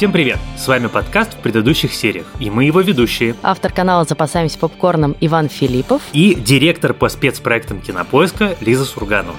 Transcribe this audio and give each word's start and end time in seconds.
Всем 0.00 0.12
привет! 0.12 0.38
С 0.56 0.66
вами 0.66 0.86
подкаст 0.86 1.34
в 1.34 1.36
предыдущих 1.42 1.92
сериях, 1.92 2.24
и 2.40 2.48
мы 2.48 2.64
его 2.64 2.80
ведущие. 2.80 3.34
Автор 3.42 3.70
канала 3.70 4.04
«Запасаемся 4.04 4.58
попкорном» 4.58 5.14
Иван 5.20 5.50
Филиппов 5.50 6.00
и 6.14 6.34
директор 6.34 6.94
по 6.94 7.10
спецпроектам 7.10 7.82
Кинопоиска 7.82 8.56
Лиза 8.62 8.86
Сурганова. 8.86 9.36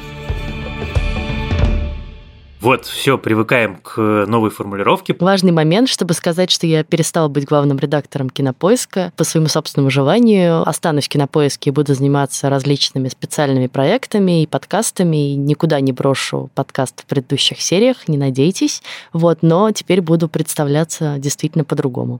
Вот, 2.61 2.85
все, 2.85 3.17
привыкаем 3.17 3.77
к 3.77 3.99
новой 4.27 4.51
формулировке. 4.51 5.15
Важный 5.19 5.51
момент, 5.51 5.89
чтобы 5.89 6.13
сказать, 6.13 6.51
что 6.51 6.67
я 6.67 6.83
перестала 6.83 7.27
быть 7.27 7.45
главным 7.45 7.79
редактором 7.79 8.29
Кинопоиска 8.29 9.11
по 9.17 9.23
своему 9.23 9.47
собственному 9.47 9.89
желанию. 9.89 10.61
Останусь 10.69 11.05
в 11.05 11.09
Кинопоиске 11.09 11.71
и 11.71 11.73
буду 11.73 11.95
заниматься 11.95 12.51
различными 12.51 13.09
специальными 13.09 13.65
проектами 13.65 14.43
и 14.43 14.47
подкастами. 14.47 15.31
И 15.31 15.35
никуда 15.35 15.79
не 15.79 15.91
брошу 15.91 16.51
подкаст 16.53 17.01
в 17.01 17.05
предыдущих 17.07 17.59
сериях, 17.59 18.07
не 18.07 18.17
надейтесь. 18.17 18.83
Вот, 19.11 19.39
но 19.41 19.71
теперь 19.71 20.01
буду 20.01 20.29
представляться 20.29 21.15
действительно 21.17 21.63
по-другому. 21.63 22.19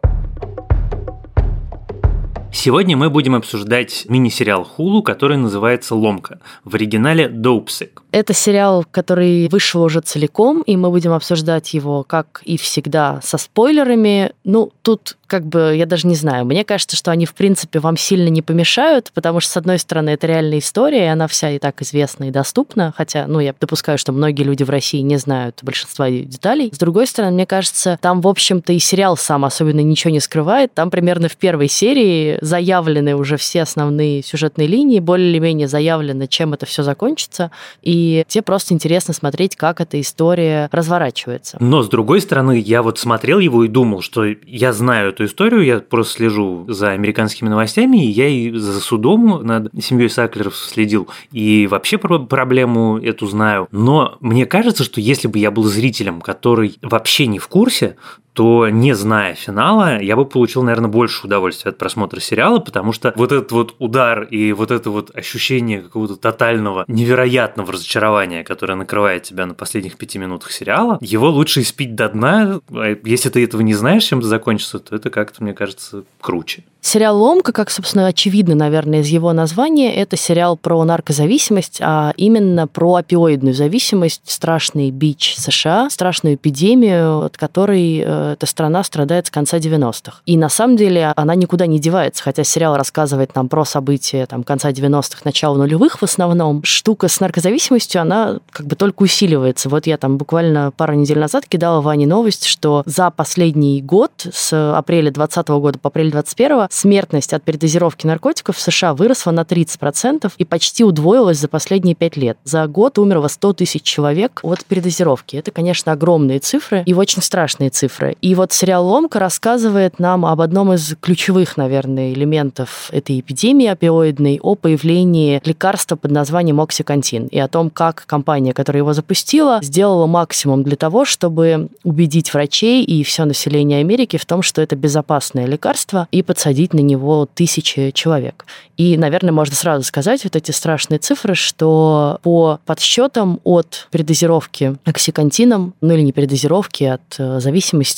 Сегодня 2.54 2.98
мы 2.98 3.10
будем 3.10 3.34
обсуждать 3.34 4.06
мини-сериал 4.10 4.64
Хулу, 4.64 5.02
который 5.02 5.38
называется 5.38 5.96
«Ломка». 5.96 6.40
В 6.66 6.76
оригинале 6.76 7.30
«Доупсик». 7.30 8.04
Это 8.12 8.34
сериал, 8.34 8.86
который 8.92 9.48
вышел 9.48 9.82
уже 9.82 10.02
целиком, 10.02 10.62
и 10.64 10.76
мы 10.76 10.90
будем 10.90 11.14
обсуждать 11.14 11.74
его, 11.74 12.04
как 12.04 12.42
и 12.44 12.58
всегда, 12.58 13.22
со 13.24 13.38
спойлерами. 13.38 14.34
Ну, 14.44 14.74
тут 14.82 15.18
как 15.28 15.46
бы, 15.46 15.74
я 15.78 15.86
даже 15.86 16.08
не 16.08 16.16
знаю, 16.16 16.44
мне 16.44 16.66
кажется, 16.66 16.98
что 16.98 17.10
они, 17.10 17.26
в 17.26 17.34
принципе, 17.34 17.80
вам 17.80 17.96
сильно 17.96 18.28
не 18.28 18.42
помешают, 18.42 19.14
потому 19.14 19.40
что, 19.40 19.54
с 19.54 19.58
одной 19.58 19.80
стороны, 19.80 20.10
это 20.10 20.28
реальная 20.28 20.60
история, 20.60 21.06
и 21.06 21.08
она 21.08 21.30
вся 21.30 21.52
и 21.52 21.58
так 21.58 21.82
известна 21.82 22.26
и 22.26 22.32
доступна, 22.32 22.94
хотя, 22.98 23.28
ну, 23.28 23.40
я 23.40 23.56
допускаю, 23.58 23.98
что 23.98 24.12
многие 24.12 24.44
люди 24.44 24.64
в 24.64 24.70
России 24.70 25.00
не 25.00 25.16
знают 25.16 25.60
большинства 25.62 26.10
деталей. 26.10 26.70
С 26.74 26.78
другой 26.78 27.08
стороны, 27.08 27.32
мне 27.32 27.46
кажется, 27.46 27.98
там, 28.02 28.20
в 28.20 28.28
общем-то, 28.28 28.74
и 28.74 28.80
сериал 28.80 29.16
сам 29.16 29.46
особенно 29.46 29.80
ничего 29.80 30.12
не 30.12 30.20
скрывает. 30.20 30.74
Там 30.74 30.92
примерно 30.92 31.30
в 31.30 31.38
первой 31.38 31.70
серии 31.70 32.40
заявлены 32.42 33.16
уже 33.16 33.38
все 33.38 33.62
основные 33.62 34.24
сюжетные 34.24 34.68
линии, 34.68 35.00
более 35.00 35.30
или 35.30 35.40
менее 35.40 35.68
заявлено, 35.68 36.26
чем 36.26 36.54
это 36.54 36.66
все 36.66 36.84
закончится, 36.84 37.52
и 37.82 38.26
тебе 38.28 38.42
просто 38.42 38.74
интересно 38.74 39.14
смотреть, 39.14 39.56
как 39.56 39.80
эта 39.80 40.02
история 40.02 40.68
разворачивается. 40.72 41.58
Но, 41.60 41.84
с 41.84 41.90
другой 41.90 42.22
стороны, 42.22 42.60
я 42.60 42.82
вот 42.82 43.00
смотрел 43.00 43.40
его 43.40 43.64
и 43.64 43.68
думал, 43.68 44.02
что 44.02 44.26
я 44.26 44.74
знаю 44.74 45.10
эту 45.10 45.26
историю, 45.26 45.64
я 45.64 45.80
просто 45.80 46.16
слежу 46.16 46.66
за 46.68 46.92
американскими 46.92 47.48
новостями, 47.48 48.06
и 48.06 48.10
я 48.10 48.28
и 48.28 48.52
за 48.52 48.80
судом 48.82 49.44
над 49.44 49.72
семьей 49.82 50.10
Саклеров 50.10 50.56
следил, 50.56 51.08
и 51.32 51.68
вообще 51.68 51.98
про 51.98 52.20
проблему 52.20 52.98
эту 52.98 53.28
знаю. 53.28 53.68
Но 53.72 54.18
мне 54.20 54.46
кажется, 54.46 54.84
что 54.84 55.00
если 55.00 55.28
бы 55.28 55.40
я 55.40 55.52
был 55.52 55.64
зрителем, 55.64 56.22
который 56.22 56.78
вообще 56.82 57.28
не 57.28 57.40
в 57.40 57.48
курсе, 57.48 57.96
то 58.34 58.70
не 58.70 58.94
зная 58.94 59.36
финала, 59.36 60.02
я 60.02 60.16
бы 60.16 60.26
получил, 60.26 60.64
наверное, 60.64 60.90
больше 60.90 61.28
удовольствия 61.28 61.70
от 61.72 61.78
просмотра 61.78 62.20
сериала, 62.20 62.60
потому 62.60 62.94
что 62.94 63.14
вот 63.16 63.32
этот 63.32 63.52
вот 63.52 63.76
удар 63.80 64.24
и 64.24 64.54
вот 64.54 64.72
это 64.72 64.90
вот 64.90 65.16
ощущение 65.16 65.82
какого-то 65.82 66.16
тотального, 66.16 66.86
невероятного 66.88 67.74
разочарования, 67.74 68.44
которое 68.44 68.76
накрывает 68.76 69.24
тебя 69.24 69.46
на 69.46 69.54
последних 69.54 69.98
пяти 69.98 70.18
минутах 70.18 70.52
сериала, 70.52 70.98
его 71.02 71.30
лучше 71.30 71.62
испить 71.62 71.96
до 71.96 72.10
дна. 72.10 72.60
А 72.72 72.96
если 73.04 73.30
ты 73.30 73.44
этого 73.44 73.62
не 73.62 73.74
знаешь, 73.74 74.04
чем 74.04 74.20
это 74.20 74.28
закончится, 74.28 74.80
то 74.80 74.96
это 74.96 75.10
как-то, 75.10 75.44
мне 75.44 75.54
кажется, 75.54 76.04
круче. 76.22 76.64
Сериал 76.84 77.22
«Ломка», 77.22 77.52
как, 77.52 77.70
собственно, 77.70 78.08
очевидно, 78.08 78.56
наверное, 78.56 79.02
из 79.02 79.08
его 79.08 79.32
названия, 79.34 79.94
это 79.94 80.18
сериал 80.18 80.58
про 80.58 80.84
наркозависимость, 80.84 81.80
а 81.80 82.12
именно 82.18 82.68
про 82.68 82.96
опиоидную 82.96 83.54
зависимость, 83.54 84.24
страшный 84.26 84.90
бич 84.90 85.36
США, 85.38 85.92
страшную 85.92 86.36
эпидемию, 86.36 87.20
от 87.20 87.38
которой 87.38 88.02
э, 88.04 88.21
эта 88.22 88.46
страна 88.46 88.84
страдает 88.84 89.28
с 89.28 89.30
конца 89.30 89.58
90-х. 89.58 90.22
И 90.26 90.38
на 90.38 90.50
самом 90.50 90.78
деле 90.78 91.14
она 91.16 91.36
никуда 91.36 91.66
не 91.66 91.80
девается, 91.80 92.24
хотя 92.24 92.44
сериал 92.44 92.76
рассказывает 92.78 93.36
нам 93.36 93.50
про 93.50 93.66
события 93.66 94.26
там, 94.26 94.44
конца 94.44 94.72
90-х, 94.72 95.22
начала 95.24 95.56
нулевых 95.58 96.02
в 96.02 96.04
основном. 96.04 96.64
Штука 96.64 97.08
с 97.08 97.20
наркозависимостью, 97.20 98.02
она 98.02 98.40
как 98.52 98.66
бы 98.68 98.76
только 98.76 99.04
усиливается. 99.04 99.70
Вот 99.70 99.88
я 99.88 99.98
там 99.98 100.18
буквально 100.18 100.72
пару 100.72 100.94
недель 100.94 101.20
назад 101.20 101.46
кидала 101.48 101.82
Ване 101.82 102.08
новость, 102.08 102.46
что 102.46 102.84
за 102.86 103.10
последний 103.12 103.82
год, 103.82 104.12
с 104.32 104.76
апреля 104.76 105.12
2020 105.12 105.48
года 105.50 105.80
по 105.80 105.90
апрель 105.90 106.12
2021, 106.12 106.68
смертность 106.70 107.34
от 107.34 107.44
передозировки 107.44 108.08
наркотиков 108.08 108.56
в 108.58 108.62
США 108.62 108.94
выросла 108.94 109.32
на 109.32 109.42
30% 109.42 110.32
и 110.38 110.46
почти 110.46 110.84
удвоилась 110.84 111.38
за 111.38 111.48
последние 111.48 111.96
5 111.96 112.18
лет. 112.18 112.38
За 112.44 112.68
год 112.68 112.98
умерло 112.98 113.28
100 113.28 113.54
тысяч 113.54 113.84
человек 113.84 114.40
от 114.44 114.64
передозировки. 114.66 115.36
Это, 115.36 115.52
конечно, 115.52 115.92
огромные 115.92 116.40
цифры 116.40 116.84
и 116.86 116.94
очень 116.94 117.22
страшные 117.22 117.70
цифры. 117.70 118.11
И 118.22 118.36
вот 118.36 118.52
сериал 118.52 118.86
«Ломка» 118.88 119.20
рассказывает 119.20 120.00
нам 120.00 120.26
об 120.26 120.42
одном 120.42 120.74
из 120.74 120.96
ключевых, 121.00 121.58
наверное, 121.58 122.14
элементов 122.14 122.90
этой 122.92 123.20
эпидемии 123.20 123.68
опиоидной, 123.68 124.40
о 124.42 124.56
появлении 124.56 125.42
лекарства 125.46 125.96
под 125.96 126.12
названием 126.12 126.60
оксикантин 126.60 127.28
и 127.28 127.40
о 127.40 127.48
том, 127.48 127.70
как 127.70 128.06
компания, 128.06 128.54
которая 128.54 128.82
его 128.82 128.94
запустила, 128.94 129.60
сделала 129.62 130.08
максимум 130.08 130.64
для 130.64 130.76
того, 130.76 131.06
чтобы 131.06 131.70
убедить 131.84 132.34
врачей 132.34 132.84
и 132.84 133.04
все 133.04 133.26
население 133.26 133.80
Америки 133.80 134.18
в 134.18 134.26
том, 134.26 134.42
что 134.42 134.62
это 134.62 134.76
безопасное 134.76 135.46
лекарство, 135.46 136.08
и 136.12 136.24
подсадить 136.24 136.74
на 136.74 136.80
него 136.80 137.28
тысячи 137.34 137.92
человек. 137.92 138.46
И, 138.78 138.98
наверное, 138.98 139.32
можно 139.32 139.56
сразу 139.56 139.84
сказать 139.84 140.24
вот 140.24 140.36
эти 140.36 140.52
страшные 140.52 140.98
цифры, 140.98 141.36
что 141.36 142.20
по 142.24 142.60
подсчетам 142.66 143.40
от 143.44 143.88
передозировки 143.92 144.78
оксикантином, 144.86 145.74
ну 145.82 145.94
или 145.94 146.02
не 146.02 146.12
передозировки, 146.12 146.86
от 146.86 147.02
э, 147.20 147.40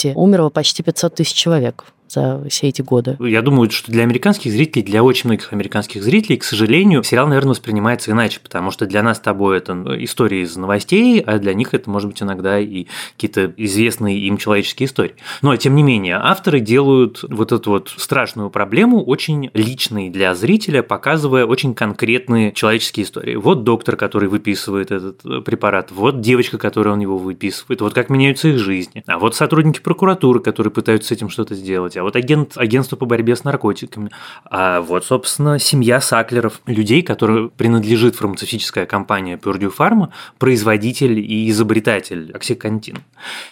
зависимости, 0.03 0.13
умерло 0.15 0.49
почти 0.49 0.83
500 0.83 1.15
тысяч 1.15 1.33
человек 1.33 1.85
за 2.07 2.43
все 2.49 2.67
эти 2.67 2.81
годы. 2.81 3.17
Я 3.19 3.41
думаю, 3.41 3.69
что 3.71 3.91
для 3.91 4.03
американских 4.03 4.51
зрителей, 4.51 4.83
для 4.83 5.03
очень 5.03 5.29
многих 5.29 5.51
американских 5.53 6.03
зрителей, 6.03 6.37
к 6.37 6.43
сожалению, 6.43 7.03
сериал, 7.03 7.27
наверное, 7.27 7.51
воспринимается 7.51 8.11
иначе, 8.11 8.39
потому 8.41 8.71
что 8.71 8.85
для 8.85 9.03
нас 9.03 9.17
с 9.17 9.21
тобой 9.21 9.57
это 9.57 9.73
ну, 9.73 9.95
истории 10.03 10.43
из 10.43 10.55
новостей, 10.55 11.21
а 11.21 11.39
для 11.39 11.53
них 11.53 11.73
это, 11.73 11.89
может 11.89 12.09
быть, 12.09 12.21
иногда 12.21 12.59
и 12.59 12.87
какие-то 13.15 13.53
известные 13.57 14.19
им 14.19 14.37
человеческие 14.37 14.87
истории. 14.87 15.15
Но, 15.41 15.55
тем 15.55 15.75
не 15.75 15.83
менее, 15.83 16.15
авторы 16.15 16.59
делают 16.59 17.23
вот 17.23 17.51
эту 17.51 17.71
вот 17.71 17.93
страшную 17.97 18.49
проблему 18.49 19.03
очень 19.03 19.49
личной 19.53 20.09
для 20.09 20.35
зрителя, 20.35 20.83
показывая 20.83 21.45
очень 21.45 21.73
конкретные 21.73 22.51
человеческие 22.51 23.05
истории. 23.05 23.35
Вот 23.35 23.63
доктор, 23.63 23.95
который 23.95 24.29
выписывает 24.29 24.91
этот 24.91 25.25
э, 25.25 25.41
препарат, 25.41 25.91
вот 25.91 26.21
девочка, 26.21 26.57
которая 26.57 26.93
он 26.93 26.99
его 26.99 27.17
выписывает, 27.17 27.81
вот 27.81 27.93
как 27.93 28.09
меняются 28.09 28.49
их 28.49 28.59
жизни, 28.59 29.03
а 29.07 29.19
вот 29.19 29.35
сотрудники 29.35 29.79
прокуратуры, 29.79 30.39
которые 30.39 30.71
пытаются 30.71 31.09
с 31.09 31.11
этим 31.11 31.29
что-то 31.29 31.55
сделать, 31.55 31.92
а 31.97 32.03
вот 32.03 32.15
агент, 32.15 32.57
агентство 32.57 32.95
по 32.95 33.05
борьбе 33.05 33.35
с 33.35 33.43
наркотиками, 33.43 34.09
а 34.45 34.81
вот, 34.81 35.05
собственно, 35.05 35.59
семья 35.59 36.01
Саклеров, 36.01 36.61
людей, 36.65 37.01
которые 37.01 37.49
принадлежит 37.49 38.15
фармацевтическая 38.15 38.85
компания 38.85 39.37
Purdue 39.37 39.73
Pharma, 39.75 40.09
производитель 40.37 41.19
и 41.19 41.49
изобретатель 41.49 42.31
оксикантин. 42.33 42.99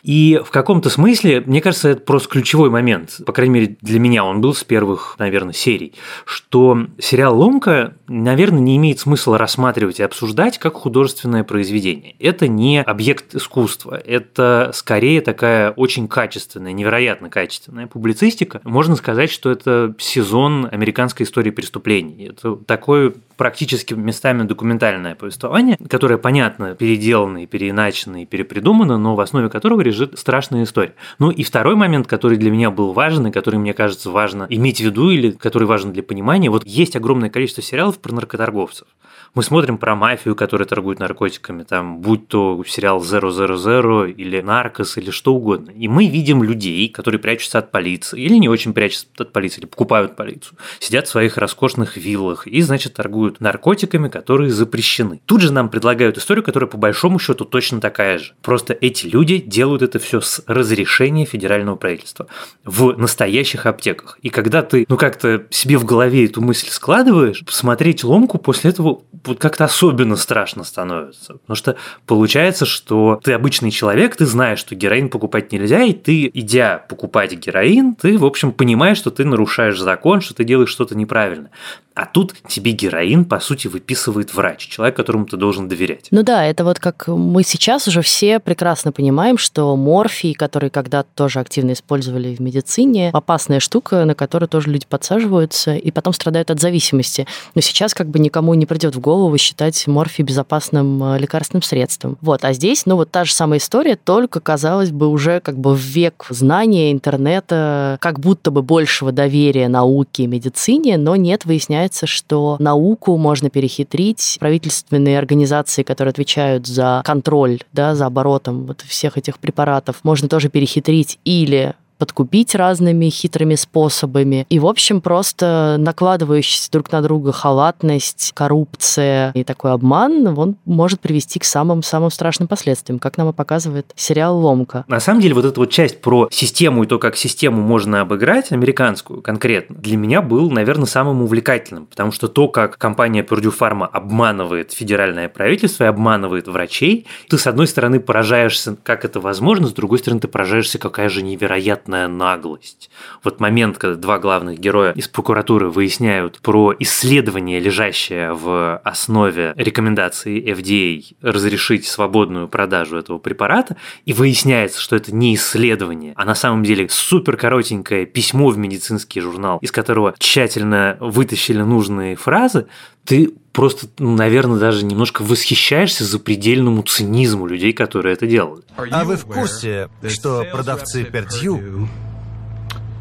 И 0.04 0.40
в 0.44 0.52
каком-то 0.52 0.90
смысле, 0.90 1.42
мне 1.46 1.62
кажется, 1.62 1.90
это 1.90 2.02
просто 2.02 2.30
ключевой 2.30 2.70
момент, 2.70 3.22
по 3.26 3.34
крайней 3.34 3.54
мере, 3.54 3.78
для 3.82 4.00
меня 4.00 4.24
он 4.24 4.42
был 4.42 4.54
с 4.54 4.64
первых, 4.64 5.16
наверное, 5.20 5.54
серий, 5.54 5.94
что 6.26 6.88
сериал 7.00 7.38
«Ломка», 7.38 7.96
наверное, 8.08 8.60
не 8.60 8.78
имеет 8.78 9.00
смысла 9.00 9.38
рассматривать 9.38 10.00
и 10.00 10.04
обсуждать 10.04 10.58
как 10.58 10.74
художественное 10.74 11.44
произведение. 11.44 12.16
Это 12.20 12.48
не 12.48 12.82
объект 12.82 13.36
искусства, 13.36 14.02
это 14.06 14.72
скорее 14.74 15.22
такая 15.22 15.72
очень 15.72 16.08
качественная, 16.08 16.74
невероятно 16.74 17.30
качественная 17.30 17.88
публицистика, 17.88 18.31
журналистика, 18.32 18.62
можно 18.64 18.96
сказать, 18.96 19.30
что 19.32 19.52
это 19.52 19.94
сезон 20.00 20.68
американской 20.72 21.26
истории 21.26 21.52
преступлений. 21.52 22.30
Это 22.30 22.56
такое 22.56 23.14
практически 23.38 23.94
местами 23.94 24.44
документальное 24.44 25.16
повествование, 25.16 25.78
которое, 25.90 26.18
понятно, 26.18 26.76
переделано 26.76 27.46
переиначено 27.46 28.24
и 28.24 28.26
перепридумано, 28.26 28.98
но 28.98 29.16
в 29.16 29.20
основе 29.20 29.50
которого 29.50 29.82
лежит 29.82 30.18
страшная 30.18 30.64
история. 30.64 30.94
Ну 31.20 31.32
и 31.32 31.44
второй 31.44 31.76
момент, 31.76 32.08
который 32.08 32.38
для 32.38 32.52
меня 32.52 32.70
был 32.70 32.94
важен, 32.94 33.28
и 33.28 33.32
который, 33.32 33.60
мне 33.60 33.74
кажется, 33.74 34.10
важно 34.12 34.46
иметь 34.50 34.78
в 34.78 34.86
виду, 34.86 35.10
или 35.10 35.32
который 35.32 35.68
важен 35.68 35.92
для 35.92 36.04
понимания, 36.04 36.50
вот 36.50 36.66
есть 36.66 36.96
огромное 36.96 37.30
количество 37.30 37.64
сериалов 37.64 38.00
про 38.00 38.14
наркоторговцев. 38.14 38.88
Мы 39.34 39.44
смотрим 39.44 39.78
про 39.78 39.96
мафию, 39.96 40.36
которая 40.36 40.68
торгует 40.68 41.00
наркотиками, 41.00 41.64
там, 41.64 42.00
будь 42.00 42.28
то 42.28 42.62
сериал 42.68 43.02
«Zero 43.02 43.30
Zero 43.30 43.56
Zero» 43.56 44.12
или 44.12 44.42
«Наркос» 44.42 44.98
или 44.98 45.10
что 45.10 45.34
угодно. 45.34 45.72
И 45.72 45.88
мы 45.88 46.08
видим 46.08 46.44
людей, 46.44 46.90
которые 46.90 47.22
прячутся 47.22 47.60
от 47.60 47.72
полиции, 47.72 48.22
или 48.22 48.36
не 48.36 48.50
очень 48.50 48.74
прячутся 48.74 49.08
от 49.20 49.32
полиции, 49.32 49.62
или 49.62 49.68
покупают 49.68 50.18
полицию, 50.18 50.58
сидят 50.80 51.08
в 51.08 51.12
своих 51.12 51.38
роскошных 51.38 51.96
виллах 51.96 52.46
и, 52.46 52.62
значит, 52.62 52.96
торгуют 52.96 53.40
наркотиками, 53.40 54.10
которые 54.10 54.52
запрещены. 54.52 55.22
Тут 55.26 55.40
же 55.40 55.54
нам 55.54 55.70
предлагают 55.70 56.18
историю, 56.18 56.44
которая 56.44 56.70
по 56.70 56.78
большому 56.78 57.18
счету 57.18 57.46
точно 57.46 57.80
такая 57.80 58.18
же. 58.18 58.34
Просто 58.42 58.74
эти 58.74 59.06
люди 59.08 59.38
делают 59.38 59.82
это 59.82 60.00
все 60.00 60.20
с 60.20 60.44
разрешения 60.46 61.24
федерального 61.24 61.78
правительства 61.78 62.28
в 62.66 62.98
настоящих 62.98 63.66
аптеках. 63.66 64.20
И 64.24 64.30
когда 64.30 64.62
ты, 64.62 64.86
ну 64.90 64.98
как-то 64.98 65.46
себе 65.52 65.78
в 65.78 65.86
голове 65.86 66.26
эту 66.26 66.42
мысль 66.42 66.68
складываешь, 66.70 67.46
смотреть 67.48 68.04
ломку 68.04 68.38
после 68.38 68.72
этого 68.72 69.04
вот 69.26 69.40
как-то 69.40 69.66
особенно 69.66 70.16
страшно 70.16 70.64
становится. 70.64 71.34
Потому 71.34 71.56
что 71.56 71.76
получается, 72.06 72.66
что 72.66 73.20
ты 73.24 73.34
обычный 73.34 73.72
человек, 73.72 74.16
ты 74.16 74.26
знаешь, 74.26 74.60
что 74.60 74.76
героин 74.76 75.10
покупать 75.10 75.52
нельзя, 75.52 75.84
и 75.84 75.94
ты, 75.94 76.30
идя 76.34 76.84
покупать 76.90 77.34
героин, 77.34 77.96
ты, 77.96 78.18
в 78.18 78.26
общем, 78.26 78.52
понимаешь, 78.52 78.98
что 78.98 79.12
ты 79.12 79.26
нарушаешь 79.26 79.80
закон, 79.80 80.22
что 80.22 80.34
ты 80.34 80.44
делаешь 80.44 80.70
что-то 80.70 80.96
неправильно. 80.96 81.50
А 81.94 82.06
тут 82.06 82.34
тебе 82.48 82.72
героин, 82.72 83.26
по 83.26 83.42
сути, 83.42 83.68
выписывает 83.68 84.34
врач, 84.34 84.68
человек, 84.68 84.96
которому 84.96 85.26
ты 85.26 85.36
должен 85.36 85.68
доверять. 85.68 86.08
Ну 86.10 86.24
да, 86.24 86.46
это 86.46 86.64
вот 86.64 86.80
как 86.80 87.08
мы 87.08 87.44
сейчас 87.44 87.86
уже 87.88 88.02
все 88.02 88.40
прекрасно 88.40 88.94
понимаем, 88.94 89.38
что 89.38 89.76
морфий, 89.76 90.34
который 90.34 90.70
когда-то 90.70 91.10
тоже 91.14 91.40
активно 91.42 91.74
использовали 91.74 92.34
в 92.34 92.40
медицине, 92.40 93.10
опасная 93.14 93.60
штука, 93.60 94.06
на 94.06 94.16
которую 94.16 94.48
тоже 94.48 94.70
люди 94.70 94.86
подсаживаются 94.88 95.76
и 95.76 95.92
потом 95.92 96.14
страдают 96.14 96.50
от 96.50 96.62
зависимости. 96.62 97.28
Но 97.56 97.62
сейчас 97.62 97.94
как 97.94 98.08
бы 98.08 98.20
никому 98.20 98.54
не 98.54 98.66
придет 98.66 98.96
в 98.96 99.00
голову 99.00 99.11
считать 99.38 99.88
морфий 99.88 100.24
безопасным 100.24 101.04
э, 101.04 101.20
лекарственным 101.20 101.62
средством. 101.62 102.18
Вот, 102.22 102.44
а 102.46 102.54
здесь, 102.54 102.86
ну 102.86 102.96
вот 102.96 103.12
та 103.12 103.26
же 103.26 103.34
самая 103.34 103.60
история, 103.60 103.96
только, 103.96 104.40
казалось 104.40 104.92
бы, 104.92 105.08
уже 105.08 105.40
как 105.40 105.58
бы 105.58 105.76
в 105.76 105.80
век 105.80 106.26
знания 106.30 106.92
интернета, 106.92 107.98
как 108.02 108.20
будто 108.20 108.52
бы 108.52 108.62
большего 108.62 109.12
доверия 109.12 109.68
науке 109.68 110.24
и 110.24 110.28
медицине, 110.28 110.98
но 110.98 111.16
нет, 111.16 111.46
выясняется, 111.46 112.08
что 112.08 112.58
науку 112.60 113.18
можно 113.18 113.50
перехитрить. 113.50 114.38
Правительственные 114.40 115.18
организации, 115.18 115.84
которые 115.84 116.12
отвечают 116.12 116.68
за 116.68 117.02
контроль, 117.06 117.60
да, 117.74 117.96
за 117.96 118.06
оборотом 118.06 118.66
вот 118.66 118.82
всех 118.82 119.18
этих 119.18 119.40
препаратов, 119.40 119.98
можно 120.04 120.28
тоже 120.28 120.50
перехитрить 120.50 121.20
или 121.26 121.76
подкупить 122.02 122.56
разными 122.56 123.12
хитрыми 123.12 123.54
способами. 123.54 124.48
И, 124.50 124.58
в 124.58 124.66
общем, 124.66 125.02
просто 125.02 125.76
накладывающаяся 125.78 126.72
друг 126.72 126.92
на 126.92 127.04
друга 127.04 127.32
халатность, 127.32 128.32
коррупция 128.34 129.32
и 129.36 129.44
такой 129.44 129.72
обман, 129.72 130.36
он 130.36 130.56
может 130.66 131.00
привести 131.00 131.38
к 131.38 131.44
самым-самым 131.44 132.10
страшным 132.10 132.48
последствиям, 132.48 132.98
как 132.98 133.18
нам 133.18 133.30
и 133.30 133.34
показывает 133.34 133.94
сериал 133.96 134.36
«Ломка». 134.40 134.84
На 134.88 135.00
самом 135.00 135.22
деле, 135.22 135.36
вот 135.36 135.46
эта 135.46 135.60
вот 135.60 135.70
часть 135.70 136.02
про 136.02 136.28
систему 136.32 136.86
и 136.86 136.88
то, 136.88 136.98
как 136.98 137.16
систему 137.16 137.62
можно 137.62 138.02
обыграть, 138.02 138.52
американскую 138.52 139.22
конкретно, 139.22 139.76
для 139.76 139.96
меня 139.96 140.24
был, 140.24 140.50
наверное, 140.50 140.88
самым 140.88 141.22
увлекательным, 141.22 141.86
потому 141.86 142.12
что 142.12 142.28
то, 142.28 142.48
как 142.48 142.80
компания 142.80 143.22
Purdue 143.22 143.54
Pharma 143.56 143.86
обманывает 143.86 144.72
федеральное 144.72 145.30
правительство 145.30 145.84
и 145.84 145.88
обманывает 145.88 146.48
врачей, 146.48 147.06
ты, 147.30 147.38
с 147.38 147.46
одной 147.46 147.68
стороны, 147.68 148.00
поражаешься, 148.00 148.76
как 148.82 149.06
это 149.06 149.20
возможно, 149.20 149.68
с 149.68 149.74
другой 149.74 150.00
стороны, 150.00 150.20
ты 150.20 150.28
поражаешься, 150.28 150.80
какая 150.80 151.08
же 151.08 151.22
невероятная 151.22 151.91
невероятная 151.92 152.08
наглость. 152.08 152.90
Вот 153.24 153.40
момент, 153.40 153.78
когда 153.78 153.96
два 153.96 154.20
главных 154.20 154.60
героя 154.60 154.92
из 154.94 155.08
прокуратуры 155.08 155.70
выясняют 155.70 156.40
про 156.40 156.74
исследование, 156.80 157.60
лежащее 157.60 158.34
в 158.34 158.78
основе 158.84 159.54
рекомендации 159.58 160.42
FDA 160.44 161.04
разрешить 161.22 161.88
свободную 161.88 162.48
продажу 162.48 162.98
этого 162.98 163.18
препарата, 163.18 163.78
и 164.06 164.14
выясняется, 164.14 164.80
что 164.80 164.96
это 164.96 165.14
не 165.14 165.36
исследование, 165.36 166.14
а 166.16 166.26
на 166.26 166.36
самом 166.36 166.64
деле 166.64 166.88
супер 166.90 167.38
коротенькое 167.38 168.06
письмо 168.06 168.50
в 168.50 168.58
медицинский 168.58 169.22
журнал, 169.22 169.60
из 169.62 169.72
которого 169.72 170.14
тщательно 170.18 170.98
вытащили 171.00 171.62
нужные 171.62 172.16
фразы, 172.16 172.68
ты 173.06 173.32
просто, 173.52 173.88
ну, 174.00 174.16
наверное, 174.16 174.60
даже 174.60 174.86
немножко 174.86 175.24
восхищаешься 175.24 176.06
запредельному 176.06 176.84
цинизму 176.84 177.46
людей, 177.48 177.74
которые 177.74 178.14
это 178.14 178.28
делают. 178.28 178.66
А 178.78 179.04
вы 179.04 179.18
в 179.18 179.26
курсе, 179.26 179.90
что 180.08 180.46
продавцы 180.52 181.04
Пердью 181.04 181.90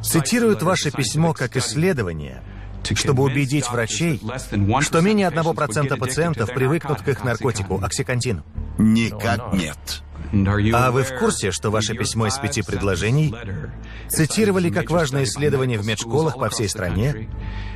цитируют 0.03 0.63
ваше 0.63 0.91
письмо 0.91 1.33
как 1.35 1.57
исследование, 1.57 2.43
чтобы 2.95 3.23
убедить 3.23 3.71
врачей, 3.71 4.21
что 4.81 5.01
менее 5.01 5.29
1% 5.29 5.97
пациентов 5.97 6.53
привыкнут 6.53 7.03
к 7.03 7.09
их 7.09 7.23
наркотику, 7.23 7.81
оксикантину? 7.83 8.43
Никак 8.79 9.53
нет. 9.53 10.03
А 10.33 10.91
вы 10.91 11.03
в 11.03 11.19
курсе, 11.19 11.51
что 11.51 11.71
ваше 11.71 11.95
письмо 11.95 12.29
из 12.29 12.39
пяти 12.39 12.63
предложений 12.63 13.35
цитировали 14.09 14.71
как 14.71 14.91
важное 14.91 15.25
исследование 15.25 15.79
в 15.79 15.87
медшколах 15.87 16.37
по 16.37 16.49
всей 16.49 16.69
стране 16.69 17.29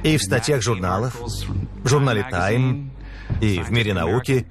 и 0.02 0.16
в 0.16 0.22
статьях 0.22 0.62
журналов, 0.62 1.16
в 1.20 1.88
журнале 1.88 2.26
Time 2.30 2.90
и 3.40 3.58
в 3.58 3.70
мире 3.70 3.94
науки, 3.94 4.46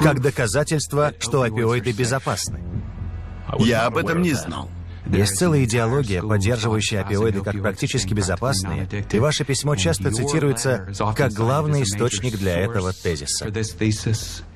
как 0.00 0.20
доказательство, 0.20 1.12
что 1.20 1.42
опиоиды 1.42 1.92
безопасны? 1.92 2.60
Я 3.58 3.86
об 3.86 3.96
этом 3.96 4.22
не 4.22 4.32
знал. 4.32 4.68
Есть 5.06 5.36
целая 5.36 5.64
идеология, 5.64 6.22
поддерживающая 6.22 7.02
опиоиды 7.02 7.40
как 7.40 7.60
практически 7.60 8.14
безопасные, 8.14 8.88
и 9.10 9.18
ваше 9.18 9.44
письмо 9.44 9.76
часто 9.76 10.10
цитируется 10.10 10.86
как 11.16 11.32
главный 11.32 11.82
источник 11.82 12.38
для 12.38 12.58
этого 12.58 12.92
тезиса. 12.92 13.46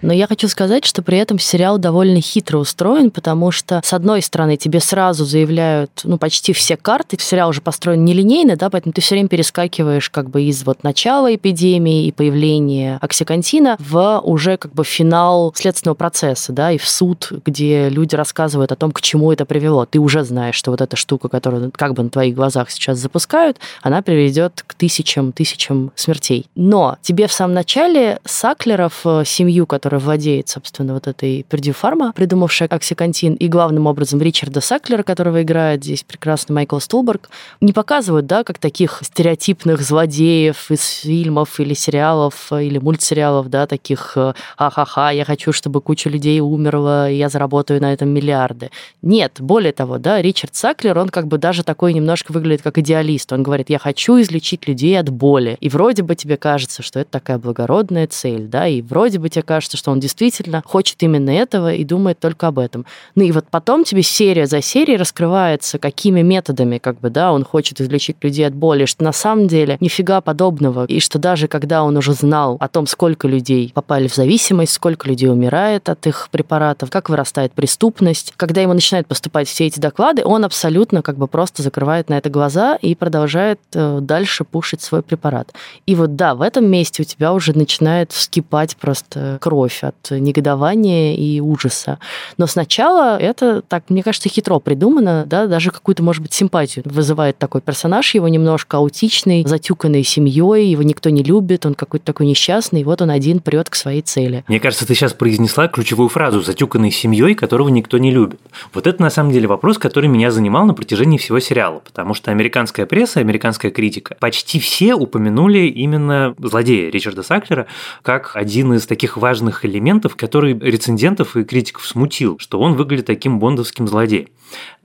Но 0.00 0.12
я 0.12 0.27
хочу 0.27 0.49
сказать, 0.49 0.85
что 0.85 1.03
при 1.03 1.19
этом 1.19 1.39
сериал 1.39 1.79
довольно 1.79 2.21
хитро 2.21 2.59
устроен, 2.59 3.11
потому 3.11 3.50
что, 3.50 3.81
с 3.85 3.93
одной 3.93 4.23
стороны, 4.23 4.56
тебе 4.56 4.81
сразу 4.81 5.25
заявляют, 5.25 5.91
ну, 6.05 6.19
почти 6.19 6.53
все 6.53 6.77
карты, 6.77 7.17
сериал 7.19 7.50
уже 7.50 7.61
построен 7.61 8.05
нелинейно, 8.05 8.56
да, 8.56 8.71
поэтому 8.71 8.93
ты 8.93 9.00
все 9.00 9.17
время 9.17 9.29
перескакиваешь 9.29 10.09
как 10.11 10.31
бы 10.31 10.43
из 10.43 10.65
вот 10.65 10.85
начала 10.85 11.35
эпидемии 11.35 12.06
и 12.06 12.12
появления 12.12 12.99
оксикантина 13.00 13.77
в 13.79 14.21
уже 14.21 14.56
как 14.56 14.73
бы 14.73 14.85
финал 14.85 15.53
следственного 15.56 15.95
процесса, 15.95 16.53
да, 16.53 16.71
и 16.71 16.79
в 16.79 16.89
суд, 16.89 17.33
где 17.45 17.89
люди 17.89 18.15
рассказывают 18.15 18.73
о 18.73 18.77
том, 18.77 18.93
к 18.93 19.00
чему 19.00 19.33
это 19.33 19.45
привело. 19.45 19.85
Ты 19.85 19.99
уже 19.99 20.25
знаешь, 20.25 20.38
что 20.52 20.70
вот 20.70 20.81
эта 20.81 20.96
штука, 20.96 21.29
которую 21.29 21.70
как 21.73 21.94
бы 21.94 22.02
на 22.02 22.11
твоих 22.11 22.35
глазах 22.35 22.70
сейчас 22.70 22.99
запускают, 22.99 23.58
она 23.82 24.02
приведет 24.02 24.64
к 24.67 24.75
тысячам, 24.75 25.32
тысячам 25.32 25.93
смертей. 25.94 26.46
Но 26.55 26.96
тебе 27.02 27.26
в 27.26 27.32
самом 27.32 27.55
начале 27.55 28.20
Саклеров, 28.25 29.00
э, 29.05 29.25
семью, 29.25 29.67
которая 29.67 30.00
владеет, 30.00 30.49
собственно, 30.49 30.94
вот 30.94 31.06
этой 31.06 31.44
Pharma, 31.49 32.12
придумавшая 32.14 32.69
оксикантин, 32.69 33.35
и 33.35 33.49
главным 33.49 33.87
образом 33.87 34.20
Ричарда 34.20 34.61
Саклера, 34.61 35.02
которого 35.02 35.43
играет 35.43 35.85
здесь 35.85 36.02
прекрасный 36.02 36.55
Майкл 36.55 36.79
Столберг, 36.79 37.31
не 37.61 37.73
показывают, 37.73 38.26
да, 38.26 38.44
как 38.44 38.58
таких 38.58 39.00
стереотипных 39.02 39.81
злодеев 39.82 40.70
из 40.70 41.00
фильмов 41.00 41.61
или 41.61 41.75
сериалов, 41.75 42.52
или 42.52 42.79
мультсериалов, 42.79 43.49
да, 43.49 43.67
таких 43.67 44.17
«Ха-ха-ха, 44.56 45.11
я 45.11 45.25
хочу, 45.25 45.52
чтобы 45.52 45.81
куча 45.81 46.08
людей 46.08 46.40
умерла, 46.40 47.11
и 47.11 47.17
я 47.17 47.29
заработаю 47.29 47.81
на 47.81 47.93
этом 47.93 48.08
миллиарды». 48.08 48.70
Нет, 49.02 49.37
более 49.38 49.73
того, 49.73 49.99
да, 49.99 50.20
Ричард 50.28 50.54
Саклер, 50.54 50.98
он 50.98 51.08
как 51.08 51.26
бы 51.26 51.38
даже 51.38 51.64
такой 51.64 51.94
немножко 51.94 52.32
выглядит 52.32 52.60
как 52.60 52.76
идеалист. 52.76 53.32
Он 53.32 53.42
говорит, 53.42 53.70
я 53.70 53.78
хочу 53.78 54.20
излечить 54.20 54.68
людей 54.68 55.00
от 55.00 55.08
боли. 55.08 55.56
И 55.58 55.70
вроде 55.70 56.02
бы 56.02 56.14
тебе 56.16 56.37
кажется, 56.37 56.82
что 56.82 57.00
это 57.00 57.12
такая 57.12 57.38
благородная 57.38 58.06
цель, 58.06 58.42
да, 58.42 58.66
и 58.66 58.82
вроде 58.82 59.18
бы 59.18 59.30
тебе 59.30 59.42
кажется, 59.42 59.78
что 59.78 59.90
он 59.90 60.00
действительно 60.00 60.62
хочет 60.66 61.02
именно 61.02 61.30
этого 61.30 61.73
и 61.73 61.82
думает 61.82 62.18
только 62.18 62.49
об 62.49 62.58
этом. 62.58 62.85
Ну 63.14 63.25
и 63.25 63.32
вот 63.32 63.47
потом 63.50 63.85
тебе 63.85 64.02
серия 64.02 64.44
за 64.44 64.61
серией 64.61 64.99
раскрывается, 64.99 65.78
какими 65.78 66.20
методами, 66.20 66.76
как 66.76 67.00
бы, 67.00 67.08
да, 67.08 67.32
он 67.32 67.42
хочет 67.42 67.80
излечить 67.80 68.16
людей 68.20 68.47
от 68.47 68.54
боли, 68.54 68.85
что 68.85 69.04
на 69.04 69.12
самом 69.12 69.49
деле 69.49 69.78
нифига 69.80 70.20
подобного, 70.20 70.85
и 70.85 71.00
что 71.00 71.18
даже 71.18 71.49
когда 71.49 71.82
он 71.82 71.97
уже 71.97 72.12
знал 72.12 72.58
о 72.61 72.68
том, 72.68 72.87
сколько 72.87 73.26
людей 73.26 73.73
попали 73.73 74.08
в 74.08 74.14
зависимость, 74.14 74.73
сколько 74.73 75.08
людей 75.08 75.30
умирает 75.30 75.88
от 75.88 76.06
их 76.06 76.28
препаратов, 76.30 76.90
как 76.90 77.08
вырастает 77.08 77.52
преступность, 77.52 78.35
когда 78.37 78.61
ему 78.61 78.75
начинают 78.75 79.06
поступать 79.06 79.49
все 79.49 79.64
эти 79.64 79.80
доклады, 79.80 80.17
он 80.25 80.44
абсолютно 80.44 81.02
как 81.02 81.16
бы 81.16 81.26
просто 81.26 81.62
закрывает 81.62 82.08
на 82.08 82.18
это 82.18 82.30
глаза 82.30 82.76
и 82.76 82.94
продолжает 82.94 83.60
э, 83.75 83.98
дальше 84.00 84.44
пушить 84.44 84.82
свой 84.82 85.02
препарат. 85.02 85.52
И 85.87 85.94
вот 85.94 86.16
да, 86.16 86.34
в 86.34 86.42
этом 86.42 86.66
месте 86.66 87.02
у 87.02 87.04
тебя 87.04 87.32
уже 87.32 87.56
начинает 87.56 88.12
вскипать 88.12 88.76
просто 88.76 89.38
кровь 89.40 89.82
от 89.82 90.10
негодования 90.10 91.14
и 91.14 91.40
ужаса. 91.40 91.98
Но 92.37 92.46
сначала 92.46 93.18
это, 93.18 93.62
так, 93.62 93.84
мне 93.88 94.02
кажется, 94.02 94.28
хитро 94.28 94.58
придумано, 94.58 95.25
да, 95.26 95.46
даже 95.46 95.70
какую-то, 95.70 96.02
может 96.02 96.22
быть, 96.22 96.32
симпатию 96.32 96.84
вызывает 96.87 97.38
такой 97.38 97.60
персонаж, 97.60 98.14
его 98.14 98.28
немножко 98.28 98.78
аутичный, 98.78 99.44
затюканный 99.46 100.04
семьей, 100.04 100.66
его 100.66 100.82
никто 100.82 101.10
не 101.10 101.22
любит, 101.22 101.66
он 101.66 101.75
какой-то 101.75 102.06
такой 102.06 102.26
несчастный, 102.26 102.80
и 102.80 102.84
вот 102.84 103.02
он 103.02 103.10
один 103.10 103.40
прет 103.40 103.70
к 103.70 103.75
своей 103.75 104.02
цели. 104.02 104.44
Мне 104.48 104.60
кажется, 104.60 104.87
ты 104.87 104.94
сейчас 104.94 105.12
произнесла 105.12 105.68
ключевую 105.68 106.08
фразу 106.08 106.40
«затюканный 106.42 106.90
семьей, 106.90 107.34
которого 107.34 107.68
никто 107.68 107.98
не 107.98 108.10
любит». 108.10 108.40
Вот 108.75 108.87
это 108.87 109.02
на 109.02 109.10
самом 109.10 109.32
деле 109.32 109.46
вопрос, 109.48 109.78
который 109.78 110.08
меня 110.09 110.31
занимал 110.31 110.67
на 110.67 110.75
протяжении 110.75 111.19
всего 111.19 111.38
сериала, 111.41 111.81
потому 111.81 112.15
что 112.15 112.31
американская 112.31 112.87
пресса, 112.87 113.21
американская 113.21 113.71
критика, 113.71 114.17
почти 114.21 114.59
все 114.59 114.95
упомянули 114.95 115.61
именно 115.61 116.35
злодея 116.38 116.91
Ричарда 116.91 117.23
Саклера 117.23 117.67
как 118.03 118.33
один 118.35 118.75
из 118.75 118.87
таких 118.87 119.17
важных 119.17 119.65
элементов, 119.65 120.17
который 120.17 120.59
рецензентов 120.59 121.37
и 121.37 121.45
критиков 121.45 121.87
смутил, 121.87 122.38
что 122.38 122.61
он 122.61 122.75
выглядит 122.75 123.07
таким 123.07 123.38
бондовским 123.38 123.87
злодеем. 123.87 124.29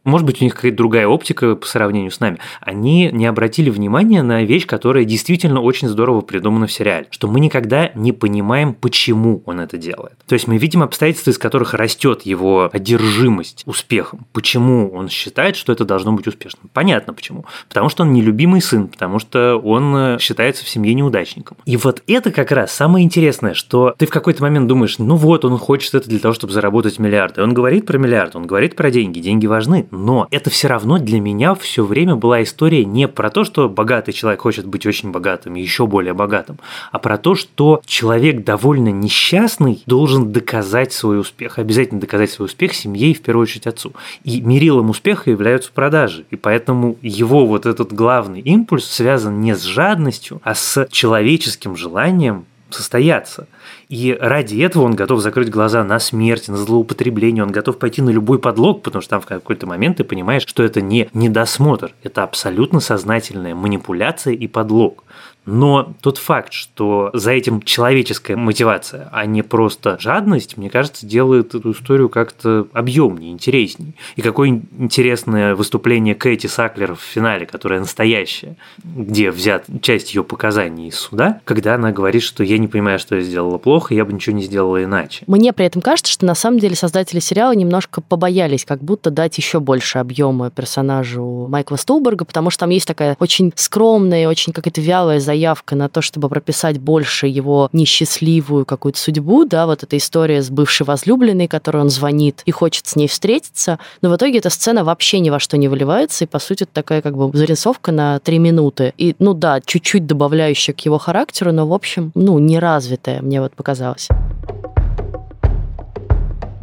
Может 0.03 0.25
быть, 0.25 0.41
у 0.41 0.43
них 0.43 0.55
какая-то 0.55 0.77
другая 0.77 1.07
оптика 1.07 1.55
по 1.55 1.65
сравнению 1.65 2.11
с 2.11 2.19
нами, 2.19 2.39
они 2.61 3.09
не 3.11 3.25
обратили 3.25 3.69
внимания 3.69 4.21
на 4.23 4.43
вещь, 4.43 4.65
которая 4.65 5.05
действительно 5.05 5.61
очень 5.61 5.87
здорово 5.87 6.21
придумана 6.21 6.67
в 6.67 6.71
сериале, 6.71 7.07
что 7.09 7.27
мы 7.27 7.39
никогда 7.39 7.91
не 7.95 8.11
понимаем, 8.11 8.73
почему 8.73 9.41
он 9.45 9.59
это 9.59 9.77
делает. 9.77 10.13
То 10.27 10.33
есть 10.33 10.47
мы 10.47 10.57
видим 10.57 10.83
обстоятельства, 10.83 11.31
из 11.31 11.37
которых 11.37 11.73
растет 11.73 12.23
его 12.23 12.69
одержимость 12.71 13.63
успехом. 13.65 14.25
Почему 14.33 14.89
он 14.93 15.09
считает, 15.09 15.55
что 15.55 15.71
это 15.71 15.85
должно 15.85 16.11
быть 16.11 16.27
успешным? 16.27 16.69
Понятно 16.73 17.13
почему. 17.13 17.45
Потому 17.69 17.89
что 17.89 18.03
он 18.03 18.13
нелюбимый 18.13 18.61
сын, 18.61 18.87
потому 18.87 19.19
что 19.19 19.57
он 19.57 19.95
э, 19.95 20.17
считается 20.19 20.65
в 20.65 20.69
семье 20.69 20.93
неудачником. 20.93 21.57
И 21.65 21.77
вот 21.77 22.03
это 22.07 22.31
как 22.31 22.51
раз 22.51 22.71
самое 22.71 23.05
интересное, 23.05 23.53
что 23.53 23.95
ты 23.97 24.05
в 24.05 24.09
какой-то 24.09 24.43
момент 24.43 24.67
думаешь, 24.67 24.97
ну 24.97 25.15
вот, 25.15 25.45
он 25.45 25.57
хочет 25.57 25.93
это 25.93 26.09
для 26.09 26.19
того, 26.19 26.33
чтобы 26.33 26.53
заработать 26.53 26.99
миллиарды. 26.99 27.41
Он 27.41 27.53
говорит 27.53 27.85
про 27.85 27.97
миллиард, 27.97 28.35
он 28.35 28.45
говорит 28.45 28.75
про 28.75 28.91
деньги, 28.91 29.19
деньги 29.19 29.47
важны, 29.47 29.87
но 29.93 30.27
это 30.31 30.49
все 30.49 30.67
равно 30.67 30.97
для 30.97 31.19
меня 31.19 31.55
все 31.55 31.85
время 31.85 32.15
была 32.15 32.43
история 32.43 32.83
не 32.85 33.07
про 33.07 33.29
то, 33.29 33.43
что 33.43 33.69
богатый 33.69 34.11
человек 34.11 34.41
хочет 34.41 34.65
быть 34.65 34.85
очень 34.85 35.11
богатым 35.11 35.55
еще 35.55 35.87
более 35.87 36.13
богатым, 36.13 36.59
а 36.91 36.99
про 36.99 37.17
то, 37.17 37.35
что 37.35 37.81
человек 37.85 38.43
довольно 38.43 38.89
несчастный 38.89 39.83
должен 39.85 40.31
доказать 40.31 40.93
свой 40.93 41.19
успех, 41.19 41.59
обязательно 41.59 41.99
доказать 41.99 42.31
свой 42.31 42.47
успех 42.47 42.73
семье 42.73 43.11
и 43.11 43.13
в 43.13 43.21
первую 43.21 43.43
очередь 43.43 43.67
отцу. 43.67 43.93
И 44.23 44.41
мерилом 44.41 44.89
успеха 44.89 45.29
являются 45.29 45.71
продажи. 45.71 46.25
И 46.31 46.35
поэтому 46.35 46.97
его 47.01 47.45
вот 47.45 47.65
этот 47.65 47.93
главный 47.93 48.41
импульс 48.41 48.85
связан 48.85 49.41
не 49.41 49.55
с 49.55 49.61
жадностью, 49.61 50.41
а 50.43 50.55
с 50.55 50.87
человеческим 50.91 51.75
желанием 51.75 52.45
состояться. 52.73 53.47
И 53.89 54.17
ради 54.19 54.61
этого 54.61 54.83
он 54.83 54.95
готов 54.95 55.21
закрыть 55.21 55.49
глаза 55.49 55.83
на 55.83 55.99
смерть, 55.99 56.47
на 56.47 56.57
злоупотребление, 56.57 57.43
он 57.43 57.51
готов 57.51 57.77
пойти 57.77 58.01
на 58.01 58.09
любой 58.09 58.39
подлог, 58.39 58.81
потому 58.81 59.01
что 59.01 59.11
там 59.11 59.21
в 59.21 59.25
какой-то 59.25 59.67
момент 59.67 59.97
ты 59.97 60.03
понимаешь, 60.03 60.45
что 60.47 60.63
это 60.63 60.81
не 60.81 61.09
недосмотр, 61.13 61.93
это 62.03 62.23
абсолютно 62.23 62.79
сознательная 62.79 63.55
манипуляция 63.55 64.33
и 64.33 64.47
подлог. 64.47 65.03
Но 65.45 65.93
тот 66.01 66.17
факт, 66.17 66.53
что 66.53 67.09
за 67.13 67.31
этим 67.31 67.61
человеческая 67.61 68.35
мотивация, 68.35 69.09
а 69.11 69.25
не 69.25 69.41
просто 69.41 69.97
жадность, 69.99 70.57
мне 70.57 70.69
кажется, 70.69 71.05
делает 71.05 71.53
эту 71.55 71.71
историю 71.71 72.09
как-то 72.09 72.67
объемнее, 72.73 73.31
интереснее. 73.31 73.93
И 74.15 74.21
какое 74.21 74.61
интересное 74.77 75.55
выступление 75.55 76.15
Кэти 76.15 76.47
Саклер 76.47 76.95
в 76.95 77.01
финале, 77.01 77.45
которое 77.45 77.79
настоящее, 77.79 78.55
где 78.83 79.31
взят 79.31 79.65
часть 79.81 80.13
ее 80.13 80.23
показаний 80.23 80.87
из 80.87 80.95
суда, 80.95 81.41
когда 81.45 81.75
она 81.75 81.91
говорит, 81.91 82.23
что 82.23 82.43
я 82.43 82.57
не 82.57 82.67
понимаю, 82.67 82.99
что 82.99 83.15
я 83.15 83.21
сделала 83.21 83.57
плохо, 83.57 83.93
я 83.93 84.05
бы 84.05 84.13
ничего 84.13 84.35
не 84.35 84.43
сделала 84.43 84.83
иначе. 84.83 85.23
Мне 85.27 85.53
при 85.53 85.65
этом 85.65 85.81
кажется, 85.81 86.11
что 86.11 86.25
на 86.25 86.35
самом 86.35 86.59
деле 86.59 86.75
создатели 86.75 87.19
сериала 87.19 87.53
немножко 87.53 88.01
побоялись 88.01 88.65
как 88.65 88.83
будто 88.83 89.09
дать 89.09 89.37
еще 89.37 89.59
больше 89.59 89.97
объема 89.97 90.49
персонажу 90.49 91.47
Майкла 91.49 91.75
Стулберга, 91.75 92.25
потому 92.25 92.49
что 92.49 92.61
там 92.61 92.69
есть 92.69 92.87
такая 92.87 93.17
очень 93.19 93.51
скромная, 93.55 94.27
очень 94.27 94.53
какая-то 94.53 94.81
вялая 94.81 95.19
заявка 95.33 95.75
на 95.75 95.89
то, 95.89 96.01
чтобы 96.01 96.29
прописать 96.29 96.79
больше 96.79 97.25
его 97.25 97.69
несчастливую 97.73 98.65
какую-то 98.65 98.99
судьбу, 98.99 99.45
да, 99.45 99.65
вот 99.65 99.81
эта 99.81 99.97
история 99.97 100.43
с 100.43 100.51
бывшей 100.51 100.85
возлюбленной, 100.85 101.47
которой 101.47 101.77
он 101.77 101.89
звонит 101.89 102.43
и 102.45 102.51
хочет 102.51 102.85
с 102.85 102.95
ней 102.95 103.07
встретиться, 103.07 103.79
но 104.03 104.09
в 104.09 104.15
итоге 104.15 104.37
эта 104.37 104.51
сцена 104.51 104.83
вообще 104.83 105.19
ни 105.19 105.31
во 105.31 105.39
что 105.39 105.57
не 105.57 105.67
выливается, 105.67 106.25
и, 106.25 106.27
по 106.27 106.37
сути, 106.37 106.63
это 106.63 106.73
такая 106.73 107.01
как 107.01 107.17
бы 107.17 107.35
зарисовка 107.35 107.91
на 107.91 108.19
три 108.19 108.37
минуты. 108.37 108.93
И, 108.99 109.15
ну 109.17 109.33
да, 109.33 109.59
чуть-чуть 109.59 110.05
добавляющая 110.05 110.75
к 110.75 110.81
его 110.81 110.99
характеру, 110.99 111.51
но, 111.51 111.67
в 111.67 111.73
общем, 111.73 112.11
ну, 112.13 112.37
неразвитая, 112.37 113.21
мне 113.23 113.41
вот 113.41 113.55
показалось 113.55 114.09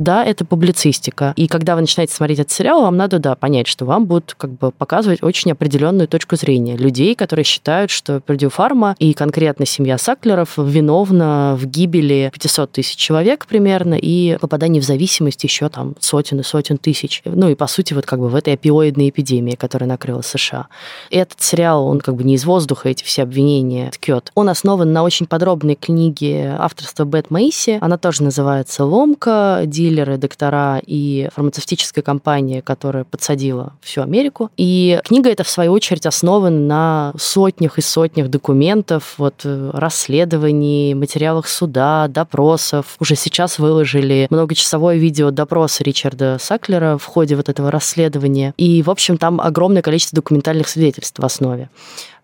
да, 0.01 0.25
это 0.25 0.47
публицистика. 0.47 1.35
И 1.37 1.47
когда 1.47 1.75
вы 1.75 1.83
начинаете 1.83 2.15
смотреть 2.15 2.39
этот 2.39 2.53
сериал, 2.53 2.81
вам 2.81 2.97
надо, 2.97 3.19
да, 3.19 3.35
понять, 3.35 3.67
что 3.67 3.85
вам 3.85 4.07
будут 4.07 4.35
как 4.37 4.51
бы 4.51 4.71
показывать 4.71 5.23
очень 5.23 5.53
определенную 5.53 6.09
точку 6.09 6.37
зрения 6.37 6.79
людей, 6.79 7.15
которые 7.15 7.45
считают, 7.45 7.91
что 7.91 8.21
Пердью 8.21 8.49
Фарма 8.49 8.97
и 8.99 9.13
конкретно 9.13 9.67
семья 9.67 9.99
Саклеров 9.99 10.57
виновна 10.57 11.55
в 11.61 11.67
гибели 11.67 12.31
500 12.33 12.73
тысяч 12.73 12.97
человек 12.97 13.45
примерно 13.47 13.93
и 13.95 14.39
попадании 14.41 14.81
в 14.81 14.85
зависимость 14.85 15.45
еще 15.45 15.69
там 15.69 15.95
сотен 16.01 16.41
и 16.41 16.45
сотен 16.45 16.79
тысяч. 16.79 17.21
Ну 17.27 17.51
и, 17.51 17.55
по 17.55 17.67
сути, 17.67 17.93
вот 17.93 18.07
как 18.07 18.21
бы 18.21 18.31
в 18.31 18.35
этой 18.35 18.55
опиоидной 18.55 19.11
эпидемии, 19.11 19.55
которая 19.55 19.87
накрыла 19.87 20.23
США. 20.23 20.69
И 21.11 21.19
этот 21.19 21.43
сериал, 21.43 21.85
он 21.87 22.01
как 22.01 22.17
бы 22.17 22.25
не 22.25 22.37
из 22.37 22.47
воздуха, 22.47 22.89
эти 22.89 23.05
все 23.05 23.23
обвинения 23.23 23.91
ткет. 23.91 24.33
Он 24.35 24.49
основан 24.49 24.95
на 24.95 25.03
очень 25.03 25.27
подробной 25.27 25.75
книге 25.75 26.57
авторства 26.59 27.05
Бет 27.05 27.31
Мейси. 27.31 27.77
Она 27.83 27.99
тоже 27.99 28.23
называется 28.23 28.87
«Ломка», 28.87 29.65
дилеры, 29.91 30.17
доктора 30.17 30.81
и 30.87 31.29
фармацевтическая 31.35 32.03
компания, 32.03 32.63
которая 32.63 33.05
подсадила 33.05 33.75
всю 33.81 34.03
Америку. 34.03 34.51
И 34.57 35.01
книга 35.05 35.31
эта, 35.31 35.45
в 35.45 35.49
свою 35.49 35.73
очередь, 35.73 36.07
основана 36.07 36.59
на 36.59 37.13
сотнях 37.19 37.79
и 37.79 37.83
сотнях 37.83 38.29
документов, 38.29 39.15
вот, 39.19 39.43
э, 39.45 39.71
расследований, 39.75 40.95
материалах 40.95 41.49
суда, 41.49 42.07
допросов. 42.09 42.97
Уже 43.01 43.17
сейчас 43.17 43.59
выложили 43.59 44.27
многочасовое 44.31 44.97
видео 44.97 45.31
допроса 45.31 45.83
Ричарда 45.83 46.39
Саклера 46.41 46.97
в 46.99 47.05
ходе 47.05 47.37
вот 47.37 47.49
этого 47.49 47.71
расследования. 47.71 48.55
И, 48.57 48.83
в 48.83 48.91
общем, 48.91 49.19
там 49.19 49.41
огромное 49.41 49.83
количество 49.83 50.17
документальных 50.17 50.69
свидетельств 50.69 51.19
в 51.19 51.25
основе. 51.25 51.69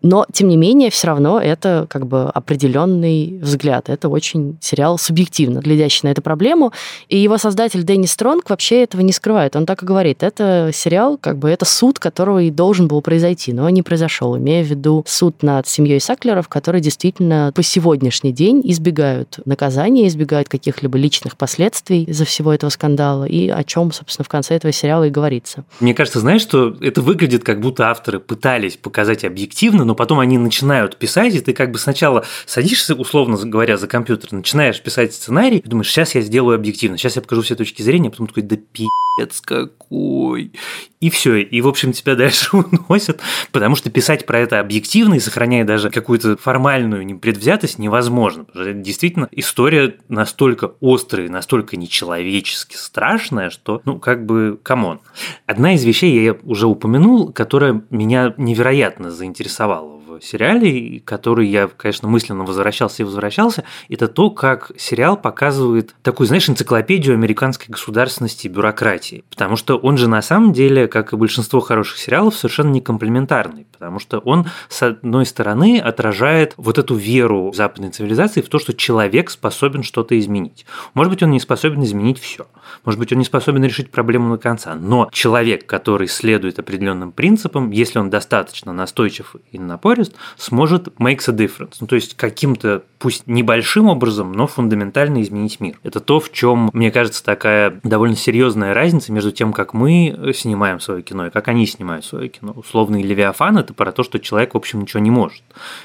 Но, 0.02 0.26
тем 0.32 0.48
не 0.48 0.56
менее, 0.56 0.90
все 0.90 1.08
равно 1.08 1.40
это 1.40 1.86
как 1.88 2.06
бы 2.06 2.24
определенный 2.24 3.38
взгляд. 3.40 3.88
Это 3.88 4.08
очень 4.08 4.56
сериал 4.60 4.98
субъективно 4.98 5.60
глядящий 5.60 6.00
на 6.04 6.12
эту 6.12 6.22
проблему. 6.22 6.72
И 7.08 7.18
его 7.18 7.38
создатель 7.38 7.82
Дэнни 7.82 8.06
Стронг 8.06 8.50
вообще 8.50 8.82
этого 8.82 9.00
не 9.00 9.12
скрывает. 9.12 9.56
Он 9.56 9.66
так 9.66 9.82
и 9.82 9.86
говорит. 9.86 10.22
Это 10.22 10.70
сериал, 10.72 11.18
как 11.18 11.38
бы 11.38 11.50
это 11.50 11.64
суд, 11.64 11.98
которого 11.98 12.42
и 12.42 12.50
должен 12.50 12.88
был 12.88 13.00
произойти, 13.00 13.52
но 13.52 13.68
не 13.70 13.82
произошел. 13.82 14.36
Имея 14.36 14.64
в 14.64 14.66
виду 14.66 15.04
суд 15.06 15.42
над 15.42 15.66
семьей 15.66 16.00
Саклеров, 16.00 16.48
которые 16.48 16.82
действительно 16.82 17.52
по 17.54 17.62
сегодняшний 17.62 18.32
день 18.32 18.60
избегают 18.64 19.40
наказания, 19.44 20.06
избегают 20.06 20.48
каких-либо 20.48 20.98
личных 20.98 21.36
последствий 21.36 22.04
из-за 22.04 22.24
всего 22.24 22.52
этого 22.52 22.70
скандала, 22.70 23.24
и 23.24 23.48
о 23.48 23.64
чем, 23.64 23.92
собственно, 23.92 24.24
в 24.24 24.28
конце 24.28 24.54
этого 24.54 24.72
сериала 24.72 25.04
и 25.04 25.10
говорится. 25.10 25.64
Мне 25.80 25.94
кажется, 25.94 26.20
знаешь, 26.20 26.42
что 26.42 26.76
это 26.80 27.00
выглядит, 27.00 27.44
как 27.44 27.60
будто 27.60 27.90
авторы 27.90 28.20
пытались 28.20 28.76
показать 28.76 29.24
объективно, 29.24 29.84
но 29.86 29.94
потом 29.94 30.18
они 30.18 30.36
начинают 30.36 30.96
писать, 30.96 31.34
и 31.34 31.40
ты 31.40 31.52
как 31.52 31.70
бы 31.70 31.78
сначала 31.78 32.24
садишься, 32.44 32.94
условно 32.94 33.36
говоря, 33.36 33.76
за 33.76 33.86
компьютер, 33.86 34.32
начинаешь 34.32 34.82
писать 34.82 35.14
сценарий, 35.14 35.58
и 35.58 35.68
думаешь, 35.68 35.88
сейчас 35.88 36.14
я 36.14 36.20
сделаю 36.20 36.56
объективно, 36.56 36.98
сейчас 36.98 37.16
я 37.16 37.22
покажу 37.22 37.42
все 37.42 37.54
точки 37.54 37.82
зрения, 37.82 38.08
а 38.08 38.10
потом 38.10 38.26
такой, 38.26 38.42
да 38.42 38.56
пи***ц 38.56 39.40
какой. 39.44 40.52
И 41.00 41.10
все, 41.10 41.36
и, 41.36 41.60
в 41.60 41.68
общем, 41.68 41.92
тебя 41.92 42.14
дальше 42.16 42.56
уносят, 42.56 43.20
потому 43.52 43.76
что 43.76 43.90
писать 43.90 44.26
про 44.26 44.40
это 44.40 44.60
объективно 44.60 45.14
и 45.14 45.20
сохраняя 45.20 45.64
даже 45.64 45.90
какую-то 45.90 46.36
формальную 46.36 47.04
непредвзятость 47.06 47.78
невозможно. 47.78 48.44
Потому 48.44 48.64
что 48.64 48.72
действительно 48.74 49.28
история 49.30 49.96
настолько 50.08 50.72
острая, 50.80 51.28
настолько 51.28 51.76
нечеловечески 51.76 52.76
страшная, 52.76 53.50
что, 53.50 53.82
ну, 53.84 53.98
как 53.98 54.26
бы, 54.26 54.58
come 54.62 54.84
on. 54.84 55.00
Одна 55.46 55.74
из 55.74 55.84
вещей 55.84 56.24
я 56.24 56.36
уже 56.42 56.66
упомянул, 56.66 57.32
которая 57.32 57.82
меня 57.90 58.34
невероятно 58.36 59.10
заинтересовала 59.10 59.75
сериале, 60.20 61.00
который 61.00 61.48
я, 61.48 61.68
конечно, 61.68 62.08
мысленно 62.08 62.44
возвращался 62.44 63.02
и 63.02 63.04
возвращался, 63.04 63.64
это 63.88 64.08
то, 64.08 64.30
как 64.30 64.72
сериал 64.76 65.16
показывает 65.16 65.94
такую, 66.02 66.26
знаешь, 66.26 66.48
энциклопедию 66.48 67.14
американской 67.14 67.68
государственности 67.68 68.46
и 68.46 68.50
бюрократии. 68.50 69.24
Потому 69.30 69.56
что 69.56 69.76
он 69.76 69.96
же 69.98 70.08
на 70.08 70.22
самом 70.22 70.52
деле, 70.52 70.88
как 70.88 71.12
и 71.12 71.16
большинство 71.16 71.60
хороших 71.60 71.98
сериалов, 71.98 72.36
совершенно 72.36 72.70
не 72.70 72.80
комплементарный. 72.80 73.66
Потому 73.72 73.98
что 73.98 74.18
он, 74.18 74.46
с 74.68 74.82
одной 74.82 75.26
стороны, 75.26 75.78
отражает 75.78 76.54
вот 76.56 76.78
эту 76.78 76.94
веру 76.94 77.52
западной 77.54 77.90
цивилизации 77.90 78.40
в 78.40 78.48
то, 78.48 78.58
что 78.58 78.72
человек 78.72 79.30
способен 79.30 79.82
что-то 79.82 80.18
изменить. 80.18 80.66
Может 80.94 81.12
быть, 81.12 81.22
он 81.22 81.30
не 81.30 81.40
способен 81.40 81.82
изменить 81.84 82.18
все. 82.18 82.46
Может 82.84 82.98
быть, 82.98 83.12
он 83.12 83.18
не 83.18 83.24
способен 83.24 83.64
решить 83.64 83.90
проблему 83.90 84.28
на 84.28 84.38
конца. 84.38 84.74
Но 84.74 85.08
человек, 85.12 85.66
который 85.66 86.08
следует 86.08 86.58
определенным 86.58 87.12
принципам, 87.12 87.70
если 87.70 87.98
он 87.98 88.10
достаточно 88.10 88.72
настойчив 88.72 89.36
и 89.52 89.58
напорист, 90.06 90.14
сможет 90.36 90.88
makes 90.98 91.28
a 91.28 91.32
difference. 91.32 91.76
Ну, 91.80 91.86
то 91.86 91.96
есть 91.96 92.14
каким-то, 92.14 92.82
пусть 92.98 93.26
небольшим 93.26 93.88
образом, 93.88 94.32
но 94.32 94.46
фундаментально 94.46 95.22
изменить 95.22 95.60
мир. 95.60 95.78
Это 95.82 96.00
то, 96.00 96.20
в 96.20 96.32
чем, 96.32 96.70
мне 96.72 96.90
кажется, 96.90 97.24
такая 97.24 97.80
довольно 97.82 98.16
серьезная 98.16 98.74
разница 98.74 99.12
между 99.12 99.32
тем, 99.32 99.52
как 99.52 99.74
мы 99.74 100.32
снимаем 100.34 100.80
свое 100.80 101.02
кино 101.02 101.26
и 101.26 101.30
как 101.30 101.48
они 101.48 101.66
снимают 101.66 102.04
свое 102.04 102.28
кино. 102.28 102.52
Условный 102.52 103.02
Левиафан– 103.02 103.58
это 103.58 103.74
про 103.74 103.92
то, 103.92 104.02
что 104.02 104.18
человек, 104.18 104.54
в 104.54 104.56
общем, 104.56 104.80
ничего 104.80 105.00
не 105.00 105.10
может, 105.10 105.42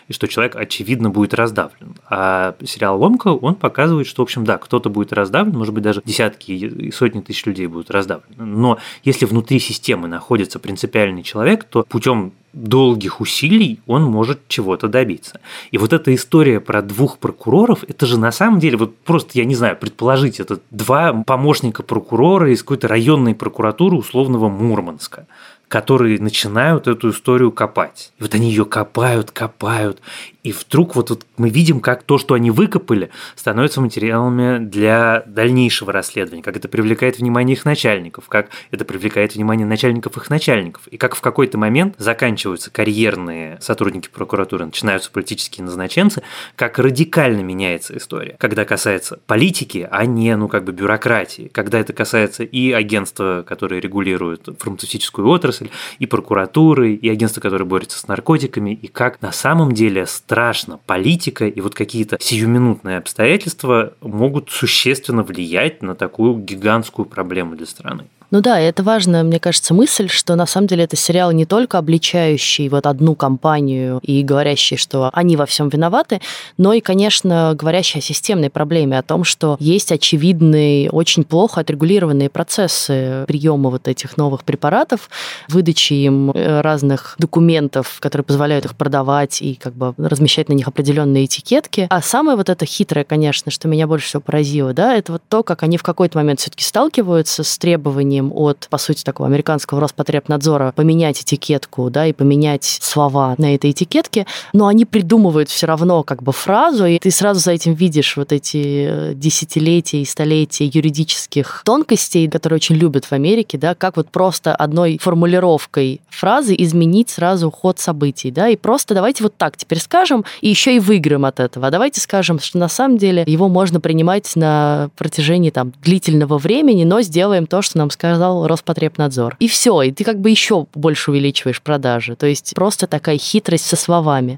и 0.08 0.14
что 0.14 0.28
человек, 0.28 0.56
очевидно, 0.56 1.10
будет 1.10 1.34
раздавлен. 1.34 1.96
А 2.10 2.56
сериал 2.64 3.00
«Ломка», 3.00 3.30
он 3.30 3.56
показывает, 3.56 4.08
что, 4.08 4.22
в 4.22 4.26
общем, 4.26 4.46
да, 4.46 4.58
кто-то 4.58 4.90
будет 4.90 5.14
раздавлен, 5.14 5.58
может 5.58 5.74
быть, 5.74 5.84
даже 5.84 6.02
десятки 6.04 6.52
и 6.52 6.92
сотни 6.92 7.22
тысяч 7.22 7.46
людей 7.46 7.68
будут 7.68 7.92
раздавлены. 7.92 8.46
Но 8.46 8.78
если 9.04 9.26
внутри 9.26 9.60
системы 9.60 10.08
находится 10.08 10.60
принципиальный 10.60 11.24
человек, 11.24 11.64
то 11.64 11.84
путем 11.84 12.34
долгих 12.54 13.22
усилий 13.22 13.80
он 13.88 14.04
может 14.04 14.48
чего-то 14.48 14.88
добиться. 14.88 15.40
И 15.72 15.78
вот 15.78 15.94
эта 15.94 16.14
история 16.14 16.60
про 16.60 16.82
двух 16.82 17.18
прокуроров, 17.18 17.84
это 17.88 18.06
же 18.06 18.18
на 18.18 18.32
самом 18.32 18.60
деле, 18.60 18.78
вот 18.78 18.96
просто, 18.98 19.32
я 19.36 19.46
не 19.46 19.56
знаю, 19.56 19.78
предположить, 19.78 20.40
это 20.40 20.60
два 20.70 21.14
помощника 21.14 21.84
прокурора 21.84 22.52
из 22.52 22.62
какой-то 22.62 22.88
районной 22.88 23.36
прокуратуры 23.36 23.98
условного 23.98 24.50
Мурманска 24.50 25.28
которые 25.72 26.20
начинают 26.20 26.90
эту 26.90 27.12
историю 27.12 27.50
копать. 27.54 28.12
И 28.20 28.24
вот 28.24 28.36
они 28.36 28.50
ее 28.50 28.66
копают, 28.66 29.32
копают, 29.32 30.02
и 30.44 30.52
вдруг 30.52 30.96
вот, 30.96 31.10
вот 31.12 31.26
мы 31.38 31.50
видим, 31.50 31.80
как 31.80 32.04
то, 32.04 32.18
что 32.18 32.34
они 32.34 32.50
выкопали, 32.50 33.12
становится 33.36 33.80
материалами 33.80 34.58
для 34.60 35.24
дальнейшего 35.28 35.92
расследования, 35.92 36.42
как 36.42 36.58
это 36.58 36.68
привлекает 36.68 37.20
внимание 37.20 37.56
их 37.56 37.66
начальников, 37.66 38.28
как 38.28 38.50
это 38.72 38.84
привлекает 38.86 39.36
внимание 39.36 39.68
начальников 39.68 40.18
их 40.18 40.30
начальников, 40.30 40.88
и 40.88 40.98
как 40.98 41.16
в 41.16 41.22
какой-то 41.22 41.58
момент 41.58 41.96
заканчиваются 41.98 42.72
карьерные 42.72 43.60
сотрудники 43.62 44.10
прокуратуры, 44.10 44.66
начинаются 44.66 45.12
политические 45.12 45.66
назначенцы, 45.66 46.24
как 46.56 46.80
радикально 46.80 47.42
меняется 47.42 47.96
история, 47.98 48.36
когда 48.40 48.66
касается 48.66 49.20
политики, 49.28 49.88
а 49.92 50.06
не, 50.06 50.36
ну, 50.36 50.48
как 50.48 50.64
бы 50.64 50.72
бюрократии, 50.72 51.50
когда 51.54 51.80
это 51.80 51.94
касается 51.94 52.44
и 52.44 52.72
агентства, 52.72 53.44
которые 53.48 53.80
регулируют 53.80 54.50
фармацевтическую 54.58 55.28
отрасль, 55.28 55.70
и 56.00 56.06
прокуратуры, 56.08 56.94
и 56.94 57.10
агентства, 57.10 57.42
которые 57.42 57.68
борются 57.68 58.00
с 58.00 58.08
наркотиками, 58.08 58.74
и 58.74 58.88
как 58.88 59.22
на 59.22 59.32
самом 59.32 59.74
деле 59.74 60.08
страшно. 60.32 60.80
Политика 60.86 61.46
и 61.46 61.60
вот 61.60 61.76
какие-то 61.76 62.18
сиюминутные 62.22 63.00
обстоятельства 63.00 63.96
могут 64.00 64.50
существенно 64.50 65.24
влиять 65.24 65.82
на 65.82 65.94
такую 65.94 66.36
гигантскую 66.36 67.06
проблему 67.06 67.58
для 67.58 67.66
страны. 67.66 68.06
Ну 68.32 68.40
да, 68.40 68.62
это 68.62 68.82
важная, 68.82 69.24
мне 69.24 69.42
кажется, 69.42 69.74
мысль, 69.74 70.08
что 70.08 70.36
на 70.36 70.46
самом 70.46 70.68
деле 70.68 70.86
это 70.86 70.96
сериал 70.96 71.34
не 71.34 71.46
только 71.46 71.78
обличающий 71.78 72.70
вот 72.70 72.86
одну 72.86 73.14
компанию 73.14 74.00
и 74.04 74.24
говорящий, 74.24 74.78
что 74.78 75.10
они 75.12 75.36
во 75.36 75.46
всем 75.46 75.68
виноваты, 75.68 76.22
но 76.58 76.72
и, 76.72 76.80
конечно, 76.80 77.54
говорящий 77.60 78.00
о 78.00 78.02
системной 78.02 78.50
проблеме, 78.50 78.98
о 78.98 79.04
том, 79.04 79.26
что 79.26 79.58
есть 79.60 79.92
очевидные, 79.92 80.90
очень 80.90 81.26
плохо 81.26 81.60
отрегулированные 81.60 82.30
процессы 82.30 83.26
приема 83.28 83.70
вот 83.70 83.90
этих 83.90 84.16
новых 84.16 84.46
препаратов, 84.46 85.10
выдачи 85.50 85.92
им 85.92 86.32
э, 86.32 86.62
разных 86.62 87.16
документов, 87.18 87.98
которые 88.00 88.24
позволяют 88.24 88.64
их 88.64 88.76
продавать 88.78 89.42
и 89.42 89.56
как 89.56 89.74
бы 89.74 89.94
размещать 89.98 90.48
на 90.48 90.54
них 90.54 90.70
определенные 90.70 91.26
этикетки. 91.26 91.88
А 91.90 92.02
самое 92.02 92.38
вот 92.38 92.48
это 92.48 92.66
хитрое, 92.66 93.04
конечно, 93.04 93.52
что 93.52 93.68
меня 93.68 93.88
больше 93.88 94.08
всего 94.08 94.22
поразило, 94.22 94.74
да, 94.74 94.96
это 94.96 95.12
вот 95.12 95.22
то, 95.28 95.44
как 95.44 95.64
они 95.64 95.78
в 95.78 95.84
какой-то 95.84 96.18
момент 96.18 96.40
все-таки 96.40 96.64
сталкиваются 96.64 97.44
с 97.44 97.58
требованием 97.58 98.21
требованием 98.22 98.32
от, 98.34 98.68
по 98.70 98.78
сути, 98.78 99.04
такого 99.04 99.28
американского 99.28 99.82
Роспотребнадзора 99.82 100.74
поменять 100.76 101.22
этикетку, 101.22 101.90
да, 101.90 102.06
и 102.08 102.14
поменять 102.14 102.64
слова 102.64 103.36
на 103.38 103.56
этой 103.56 103.72
этикетке, 103.72 104.26
но 104.54 104.68
они 104.68 104.86
придумывают 104.86 105.50
все 105.50 105.68
равно 105.68 106.04
как 106.04 106.24
бы 106.24 106.32
фразу, 106.32 106.86
и 106.86 107.00
ты 107.00 107.12
сразу 107.12 107.40
за 107.40 107.52
этим 107.52 107.74
видишь 107.74 108.18
вот 108.18 108.32
эти 108.32 108.88
э, 108.90 109.14
десятилетия 109.16 110.02
и 110.02 110.06
столетия 110.06 110.66
юридических 110.66 111.64
тонкостей, 111.66 112.30
которые 112.30 112.58
очень 112.58 112.76
любят 112.76 113.06
в 113.06 113.12
Америке, 113.14 113.58
да, 113.58 113.76
как 113.76 113.98
вот 113.98 114.10
просто 114.10 114.56
одной 114.56 114.98
формулировкой 115.02 116.02
фразы 116.10 116.56
изменить 116.58 117.10
сразу 117.10 117.52
ход 117.52 117.80
событий, 117.80 118.32
да, 118.32 118.50
и 118.50 118.56
просто 118.56 118.94
давайте 118.94 119.24
вот 119.24 119.36
так 119.38 119.58
теперь 119.58 119.80
скажем, 119.80 120.26
и 120.42 120.50
еще 120.50 120.76
и 120.76 120.80
выиграем 120.80 121.26
от 121.26 121.40
этого. 121.40 121.68
А 121.68 121.72
давайте 121.72 122.02
скажем, 122.02 122.40
что 122.40 122.58
на 122.58 122.70
самом 122.70 122.98
деле 122.98 123.24
его 123.28 123.48
можно 123.50 123.80
принимать 123.80 124.36
на 124.36 124.90
протяжении 124.98 125.50
там 125.50 125.74
длительного 125.84 126.38
времени, 126.38 126.84
но 126.84 127.02
сделаем 127.02 127.48
то, 127.48 127.62
что 127.62 127.78
нам 127.78 127.90
скажут 127.90 128.11
сказал 128.12 128.46
Роспотребнадзор. 128.46 129.38
И 129.40 129.48
все, 129.48 129.82
и 129.84 129.92
ты 129.92 130.04
как 130.04 130.20
бы 130.20 130.30
еще 130.30 130.68
больше 130.76 131.12
увеличиваешь 131.12 131.62
продажи. 131.62 132.18
То 132.18 132.28
есть 132.28 132.54
просто 132.56 132.86
такая 132.86 133.18
хитрость 133.18 133.66
со 133.66 133.78
словами. 133.78 134.38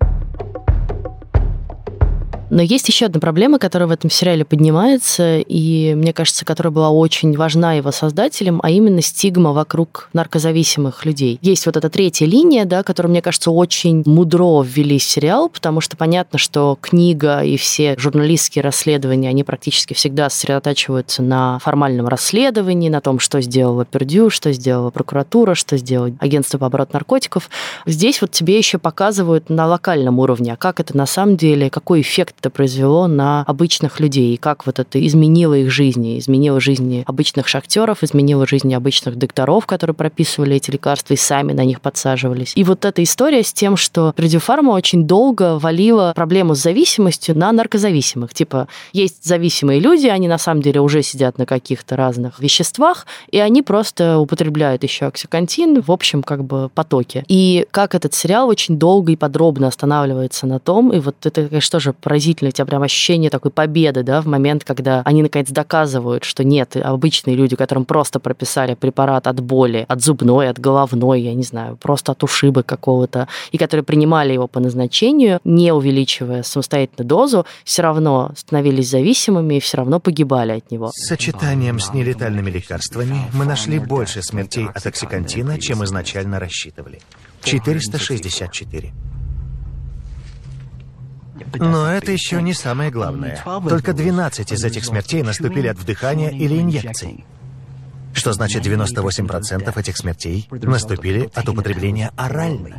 Но 2.54 2.62
есть 2.62 2.88
еще 2.88 3.08
одна 3.08 3.20
проблема, 3.20 3.58
которая 3.58 3.90
в 3.90 3.92
этом 3.92 4.12
сериале 4.12 4.46
поднимается, 4.46 5.40
и, 5.40 5.96
мне 5.96 6.14
кажется, 6.14 6.46
которая 6.46 6.70
была 6.70 6.92
очень 6.92 7.36
важна 7.36 7.74
его 7.74 7.92
создателям, 7.92 8.60
а 8.62 8.70
именно 8.70 9.02
стигма 9.02 9.54
вокруг 9.54 10.08
наркозависимых 10.14 11.04
людей. 11.04 11.40
Есть 11.42 11.66
вот 11.66 11.78
эта 11.78 11.90
третья 11.90 12.28
линия, 12.28 12.66
да, 12.66 12.84
которую, 12.84 13.10
мне 13.10 13.24
кажется, 13.24 13.50
очень 13.50 14.04
мудро 14.06 14.62
ввели 14.62 15.00
в 15.00 15.04
сериал, 15.04 15.50
потому 15.50 15.82
что 15.82 15.98
понятно, 15.98 16.38
что 16.38 16.78
книга 16.80 17.40
и 17.40 17.58
все 17.58 17.96
журналистские 17.98 18.62
расследования, 18.62 19.30
они 19.30 19.44
практически 19.44 19.96
всегда 19.96 20.30
сосредотачиваются 20.30 21.24
на 21.24 21.58
формальном 21.58 22.08
расследовании, 22.08 22.88
на 22.88 23.02
том, 23.02 23.18
что 23.18 23.42
сделала 23.42 23.84
Пердю, 23.84 24.30
что 24.30 24.52
сделала 24.52 24.92
прокуратура, 24.92 25.56
что 25.56 25.76
сделало 25.78 26.12
агентство 26.20 26.60
по 26.60 26.68
обороту 26.68 26.92
наркотиков. 26.94 27.50
Здесь 27.88 28.22
вот 28.22 28.30
тебе 28.30 28.60
еще 28.60 28.78
показывают 28.78 29.50
на 29.50 29.66
локальном 29.66 30.20
уровне, 30.20 30.54
а 30.54 30.56
как 30.56 30.80
это 30.80 30.96
на 30.96 31.08
самом 31.08 31.36
деле, 31.36 31.72
какой 31.72 32.02
эффект 32.02 32.43
это 32.44 32.50
произвело 32.50 33.08
на 33.08 33.46
обычных 33.48 34.02
людей, 34.02 34.34
и 34.34 34.38
как 34.38 34.66
вот 34.66 34.78
это 34.78 35.06
изменило 35.08 35.54
их 35.54 35.72
жизни, 35.72 36.20
изменило 36.20 36.60
жизни 36.60 37.06
обычных 37.08 37.48
шахтеров, 37.48 38.04
изменило 38.04 38.46
жизни 38.46 38.74
обычных 38.74 39.16
докторов, 39.16 39.66
которые 39.66 39.96
прописывали 39.96 40.58
эти 40.58 40.70
лекарства 40.70 41.14
и 41.14 41.18
сами 41.18 41.54
на 41.54 41.64
них 41.64 41.80
подсаживались. 41.80 42.52
И 42.56 42.66
вот 42.66 42.84
эта 42.84 43.02
история 43.02 43.44
с 43.44 43.54
тем, 43.54 43.78
что 43.78 44.12
Предиофарма 44.14 44.72
очень 44.72 45.08
долго 45.08 45.58
валила 45.58 46.12
проблему 46.14 46.54
с 46.54 46.62
зависимостью 46.62 47.38
на 47.38 47.50
наркозависимых. 47.54 48.34
Типа, 48.34 48.68
есть 48.92 49.24
зависимые 49.24 49.80
люди, 49.80 50.08
они 50.08 50.28
на 50.28 50.38
самом 50.38 50.62
деле 50.62 50.82
уже 50.82 51.02
сидят 51.02 51.38
на 51.38 51.46
каких-то 51.46 51.96
разных 51.96 52.42
веществах, 52.42 53.08
и 53.32 53.40
они 53.40 53.62
просто 53.62 54.20
употребляют 54.20 54.84
еще 54.84 55.06
оксикантин 55.06 55.82
в 55.82 55.92
общем 55.94 56.24
как 56.24 56.44
бы 56.44 56.70
потоке. 56.76 57.24
И 57.30 57.66
как 57.72 57.96
этот 57.96 58.14
сериал 58.14 58.50
очень 58.50 58.78
долго 58.78 59.14
и 59.14 59.16
подробно 59.16 59.68
останавливается 59.68 60.46
на 60.46 60.60
том, 60.60 60.92
и 60.92 61.00
вот 61.00 61.16
это, 61.26 61.48
конечно, 61.48 61.80
тоже 61.80 61.94
поразительно 61.94 62.23
поразительно, 62.24 62.50
у 62.50 62.52
тебя 62.52 62.66
прям 62.66 62.84
ощущение 62.84 63.30
такой 63.30 63.52
победы, 63.52 64.04
да, 64.04 64.22
в 64.22 64.28
момент, 64.28 64.64
когда 64.64 65.02
они 65.06 65.22
наконец 65.22 65.50
доказывают, 65.50 66.24
что 66.24 66.44
нет, 66.44 66.76
обычные 66.78 67.36
люди, 67.36 67.56
которым 67.56 67.86
просто 67.86 68.20
прописали 68.20 68.76
препарат 68.76 69.28
от 69.28 69.42
боли, 69.42 69.86
от 69.88 70.02
зубной, 70.02 70.50
от 70.50 70.60
головной, 70.60 71.22
я 71.22 71.34
не 71.34 71.44
знаю, 71.44 71.76
просто 71.76 72.14
от 72.14 72.24
ушиба 72.24 72.64
какого-то, 72.64 73.28
и 73.52 73.58
которые 73.58 73.84
принимали 73.84 74.34
его 74.34 74.48
по 74.48 74.60
назначению, 74.60 75.40
не 75.44 75.74
увеличивая 75.74 76.44
самостоятельно 76.44 77.06
дозу, 77.06 77.46
все 77.66 77.82
равно 77.82 78.32
становились 78.38 78.90
зависимыми 78.90 79.56
и 79.56 79.60
все 79.60 79.78
равно 79.78 80.00
погибали 80.00 80.54
от 80.54 80.72
него. 80.72 80.92
С 80.94 81.08
сочетанием 81.08 81.80
с 81.80 81.94
нелетальными 81.94 82.52
лекарствами 82.52 83.18
мы 83.34 83.46
нашли 83.46 83.80
больше 83.80 84.22
смертей 84.22 84.68
от 84.74 84.86
оксикантина, 84.86 85.60
чем 85.60 85.84
изначально 85.84 86.40
рассчитывали. 86.40 87.00
464. 87.44 89.13
Но 91.56 91.92
это 91.92 92.12
еще 92.12 92.42
не 92.42 92.54
самое 92.54 92.92
главное. 92.92 93.42
Только 93.68 93.94
12 93.94 94.52
из 94.52 94.64
этих 94.64 94.86
смертей 94.86 95.24
наступили 95.24 95.68
от 95.68 95.78
вдыхания 95.78 96.30
или 96.30 96.60
инъекций. 96.60 97.26
Что 98.14 98.32
значит 98.34 98.66
98% 98.66 99.80
этих 99.80 99.98
смертей 99.98 100.48
наступили 100.52 101.30
от 101.34 101.50
употребления 101.50 102.12
оральной. 102.16 102.76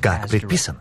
Как 0.00 0.28
предписано. 0.28 0.78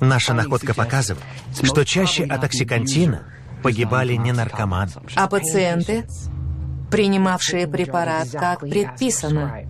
Наша 0.00 0.34
находка 0.34 0.74
показывает, 0.74 1.24
что 1.62 1.84
чаще 1.84 2.24
от 2.24 2.44
оксикантина 2.44 3.24
погибали 3.62 4.14
не 4.14 4.32
наркоманы. 4.32 4.90
А 5.14 5.26
пациенты, 5.28 6.06
принимавшие 6.90 7.66
препарат 7.66 8.30
как 8.30 8.60
предписано? 8.60 9.66